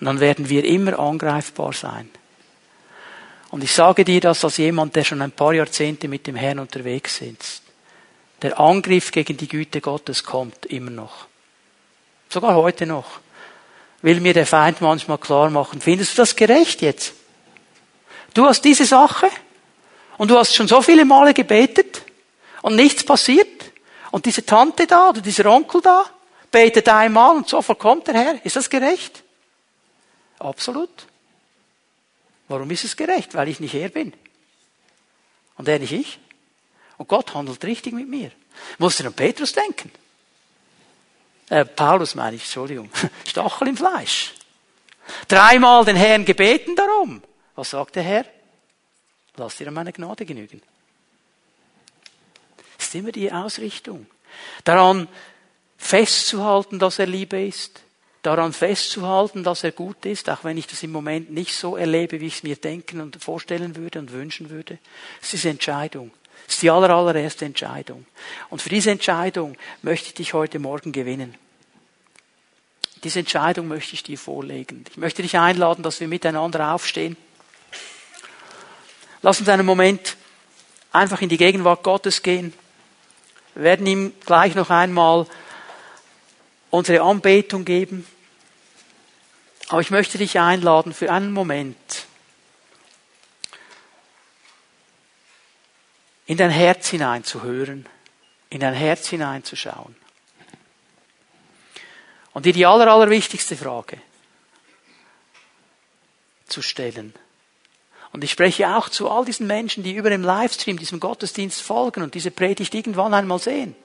[0.00, 2.08] Und dann werden wir immer angreifbar sein.
[3.50, 6.58] Und ich sage dir das als jemand, der schon ein paar Jahrzehnte mit dem Herrn
[6.58, 7.60] unterwegs ist.
[8.40, 11.26] Der Angriff gegen die Güte Gottes kommt immer noch.
[12.30, 13.20] Sogar heute noch.
[14.00, 17.15] Will mir der Feind manchmal klar machen, findest du das gerecht jetzt?
[18.36, 19.30] Du hast diese Sache?
[20.18, 22.02] Und du hast schon so viele Male gebetet
[22.60, 23.72] und nichts passiert.
[24.10, 26.04] Und diese Tante da oder dieser Onkel da
[26.50, 28.44] betet einmal und sofort kommt der Herr.
[28.44, 29.22] Ist das gerecht?
[30.38, 30.90] Absolut.
[32.48, 33.32] Warum ist es gerecht?
[33.32, 34.12] Weil ich nicht er bin.
[35.56, 36.18] Und er nicht ich.
[36.98, 38.30] Und Gott handelt richtig mit mir.
[38.76, 39.90] Musst du an Petrus denken?
[41.48, 42.90] Äh, Paulus meine ich, Entschuldigung.
[43.24, 44.34] Stachel im Fleisch.
[45.26, 47.22] Dreimal den Herrn gebeten darum.
[47.56, 48.24] Was sagt der Herr?
[49.36, 50.62] Lass dir an meine Gnade genügen.
[52.76, 54.06] Das ist immer die Ausrichtung.
[54.64, 55.08] Daran
[55.76, 57.82] festzuhalten, dass er Liebe ist.
[58.22, 62.20] Daran festzuhalten, dass er gut ist, auch wenn ich das im Moment nicht so erlebe,
[62.20, 64.78] wie ich es mir denken und vorstellen würde und wünschen würde.
[65.22, 66.10] Es ist Entscheidung.
[66.48, 68.04] Es ist die aller, allererste Entscheidung.
[68.50, 71.36] Und für diese Entscheidung möchte ich dich heute Morgen gewinnen.
[73.04, 74.84] Diese Entscheidung möchte ich dir vorlegen.
[74.90, 77.16] Ich möchte dich einladen, dass wir miteinander aufstehen.
[79.22, 80.16] Lass uns einen Moment
[80.92, 82.52] einfach in die Gegenwart Gottes gehen.
[83.54, 85.26] Wir werden ihm gleich noch einmal
[86.70, 88.06] unsere Anbetung geben.
[89.68, 92.06] Aber ich möchte dich einladen, für einen Moment
[96.26, 97.88] in dein Herz hineinzuhören,
[98.50, 99.96] in dein Herz hineinzuschauen.
[102.32, 104.00] Und dir die aller, allerwichtigste Frage
[106.46, 107.14] zu stellen.
[108.16, 112.02] Und ich spreche auch zu all diesen Menschen, die über dem Livestream diesem Gottesdienst folgen
[112.02, 113.76] und diese Predigt irgendwann einmal sehen.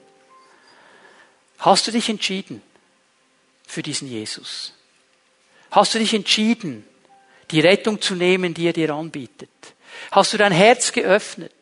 [1.58, 2.62] Hast du dich entschieden
[3.66, 4.72] für diesen Jesus?
[5.70, 6.82] Hast du dich entschieden,
[7.50, 9.50] die Rettung zu nehmen, die er dir anbietet?
[10.10, 11.52] Hast du dein Herz geöffnet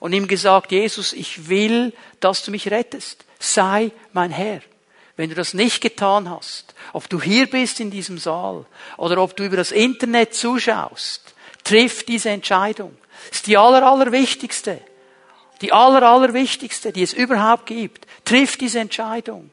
[0.00, 3.26] und ihm gesagt, Jesus, ich will, dass du mich rettest.
[3.38, 4.62] Sei mein Herr.
[5.18, 8.64] Wenn du das nicht getan hast, ob du hier bist in diesem Saal
[8.96, 11.34] oder ob du über das Internet zuschaust,
[11.66, 12.96] Triff diese Entscheidung.
[13.28, 14.80] Das ist die aller, allerwichtigste.
[15.60, 18.06] Die aller, allerwichtigste, die es überhaupt gibt.
[18.24, 19.50] Triff diese Entscheidung.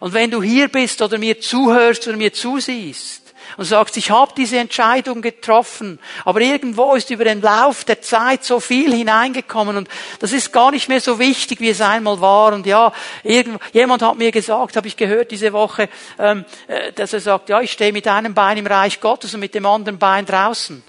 [0.00, 4.32] Und wenn du hier bist oder mir zuhörst oder mir zusiehst und sagst, ich habe
[4.36, 9.88] diese Entscheidung getroffen, aber irgendwo ist über den Lauf der Zeit so viel hineingekommen und
[10.18, 12.52] das ist gar nicht mehr so wichtig, wie es einmal war.
[12.52, 15.88] Und ja, irgend, jemand hat mir gesagt, habe ich gehört diese Woche,
[16.18, 19.40] ähm, äh, dass er sagt, ja, ich stehe mit einem Bein im Reich Gottes und
[19.40, 20.82] mit dem anderen Bein draußen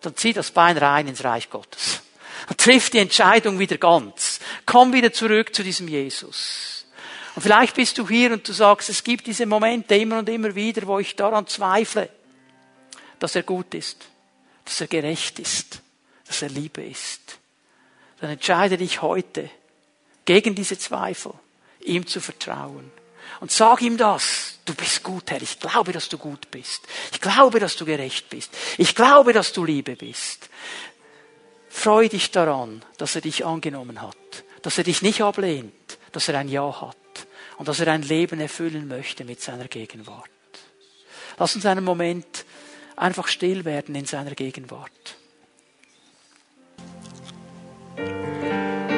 [0.00, 2.00] dann zieh das Bein rein ins Reich Gottes.
[2.48, 4.40] Und triff die Entscheidung wieder ganz.
[4.66, 6.86] Komm wieder zurück zu diesem Jesus.
[7.34, 10.54] Und vielleicht bist du hier und du sagst, es gibt diese Momente immer und immer
[10.54, 12.08] wieder, wo ich daran zweifle,
[13.18, 14.06] dass er gut ist,
[14.64, 15.82] dass er gerecht ist,
[16.26, 17.38] dass er Liebe ist.
[18.20, 19.50] Dann entscheide dich heute
[20.24, 21.34] gegen diese Zweifel,
[21.80, 22.90] ihm zu vertrauen.
[23.40, 25.40] Und sag ihm das du bist gut, Herr.
[25.40, 26.82] Ich glaube, dass du gut bist.
[27.12, 28.50] Ich glaube, dass du gerecht bist.
[28.76, 30.50] Ich glaube, dass du Liebe bist.
[31.70, 34.16] Freu dich daran, dass er dich angenommen hat,
[34.62, 36.96] dass er dich nicht ablehnt, dass er ein Ja hat
[37.58, 40.28] und dass er ein Leben erfüllen möchte mit seiner Gegenwart.
[41.38, 42.44] Lass uns einen Moment
[42.96, 44.90] einfach still werden in seiner Gegenwart.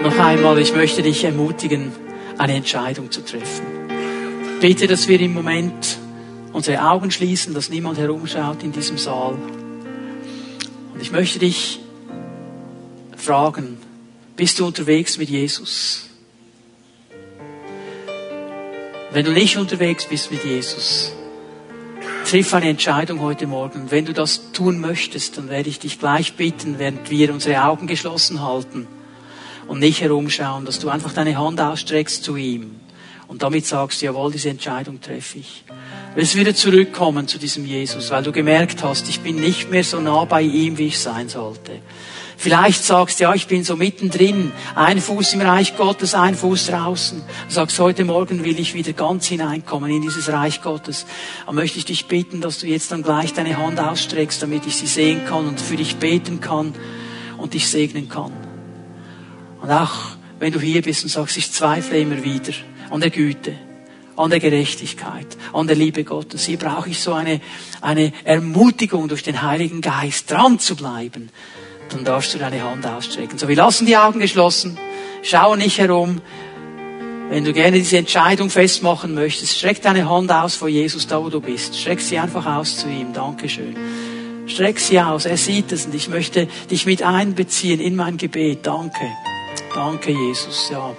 [0.03, 1.93] Noch einmal, ich möchte dich ermutigen,
[2.39, 3.78] eine Entscheidung zu treffen.
[4.61, 5.99] Bitte, dass wir im Moment
[6.53, 9.37] unsere Augen schließen, dass niemand herumschaut in diesem Saal.
[10.93, 11.79] Und ich möchte dich
[13.17, 13.79] fragen,
[14.35, 16.09] bist du unterwegs mit Jesus?
[19.13, 21.13] Wenn du nicht unterwegs bist mit Jesus,
[22.29, 23.93] triff eine Entscheidung heute Morgen.
[23.93, 27.87] Wenn du das tun möchtest, dann werde ich dich gleich bitten, während wir unsere Augen
[27.87, 28.89] geschlossen halten
[29.69, 32.81] und nicht herumschauen, dass du einfach deine Hand ausstreckst zu ihm
[33.29, 35.65] und damit sagst, jawohl, diese Entscheidung treffe ich.
[35.69, 39.85] Du willst wieder zurückkommen zu diesem Jesus, weil du gemerkt hast, ich bin nicht mehr
[39.85, 41.81] so nah bei ihm, wie ich sein sollte.
[42.41, 46.69] Vielleicht sagst du, ja, ich bin so mittendrin, ein Fuß im Reich Gottes, ein Fuß
[46.69, 47.21] draußen.
[47.49, 51.05] Du sagst, heute Morgen will ich wieder ganz hineinkommen in dieses Reich Gottes.
[51.47, 54.77] Dann möchte ich dich bitten, dass du jetzt dann gleich deine Hand ausstreckst, damit ich
[54.77, 56.75] sie sehen kann und für dich beten kann
[57.39, 58.33] und dich segnen kann.
[59.61, 62.53] Und auch wenn du hier bist und sagst, ich zweifle immer wieder
[62.91, 63.55] an der Güte,
[64.17, 66.45] an der Gerechtigkeit, an der Liebe Gottes.
[66.45, 67.41] Hier brauche ich so eine,
[67.81, 71.31] eine Ermutigung durch den Heiligen Geist, dran zu bleiben
[71.91, 73.39] dann darfst du deine Hand ausstrecken.
[73.39, 74.79] So, wir lassen die Augen geschlossen,
[75.23, 76.21] schau nicht herum.
[77.31, 81.29] Wenn du gerne diese Entscheidung festmachen möchtest, streck deine Hand aus vor Jesus, da wo
[81.29, 81.79] du bist.
[81.79, 83.13] Streck sie einfach aus zu ihm.
[83.13, 83.77] Dankeschön.
[84.47, 85.27] Streck sie aus.
[85.27, 88.67] Er sieht es und ich möchte dich mit einbeziehen in mein Gebet.
[88.67, 89.05] Danke.
[89.75, 90.71] Danke, Jesus.
[90.71, 90.97] Ja.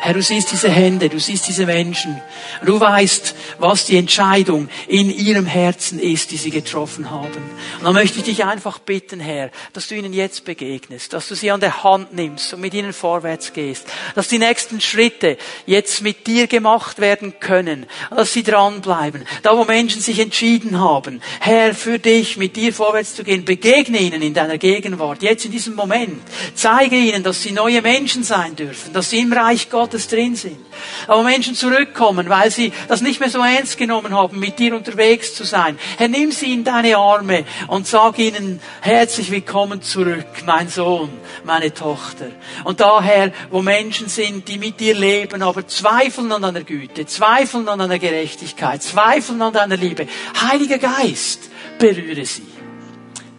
[0.00, 2.20] Herr, du siehst diese Hände, du siehst diese Menschen.
[2.64, 7.42] Du weißt, was die Entscheidung in ihrem Herzen ist, die sie getroffen haben.
[7.78, 11.34] Und dann möchte ich dich einfach bitten, Herr, dass du ihnen jetzt begegnest, dass du
[11.34, 16.02] sie an der Hand nimmst und mit ihnen vorwärts gehst, dass die nächsten Schritte jetzt
[16.02, 19.24] mit dir gemacht werden können, dass sie dranbleiben.
[19.42, 23.98] Da, wo Menschen sich entschieden haben, Herr, für dich, mit dir vorwärts zu gehen, begegne
[23.98, 26.20] ihnen in deiner Gegenwart, jetzt in diesem Moment.
[26.54, 30.34] Zeige ihnen, dass sie neue Menschen sein dürfen, dass sie im Reich Gottes Gottes drin
[30.34, 30.58] sind.
[31.06, 35.34] Aber Menschen zurückkommen, weil sie das nicht mehr so ernst genommen haben, mit dir unterwegs
[35.34, 35.78] zu sein.
[35.98, 41.10] Herr, nimm sie in deine Arme und sag ihnen herzlich willkommen zurück, mein Sohn,
[41.44, 42.26] meine Tochter.
[42.64, 47.68] Und daher, wo Menschen sind, die mit dir leben, aber zweifeln an deiner Güte, zweifeln
[47.68, 50.08] an deiner Gerechtigkeit, zweifeln an deiner Liebe.
[50.42, 52.46] Heiliger Geist, berühre sie.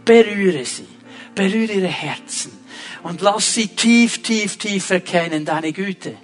[0.05, 0.87] Berühre sie.
[1.35, 2.65] Berühre ihre Herzen
[3.05, 6.17] und lass sie tief, tief, tief erkennen, deine Güte,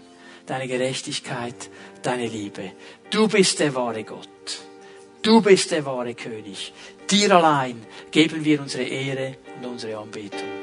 [0.51, 1.69] deine Gerechtigkeit,
[2.03, 2.73] deine Liebe.
[3.09, 4.27] Du bist der wahre Gott.
[5.21, 6.73] Du bist der wahre König.
[7.09, 7.81] Dir allein
[8.11, 10.60] geben wir unsere Ehre und unsere Anbetung.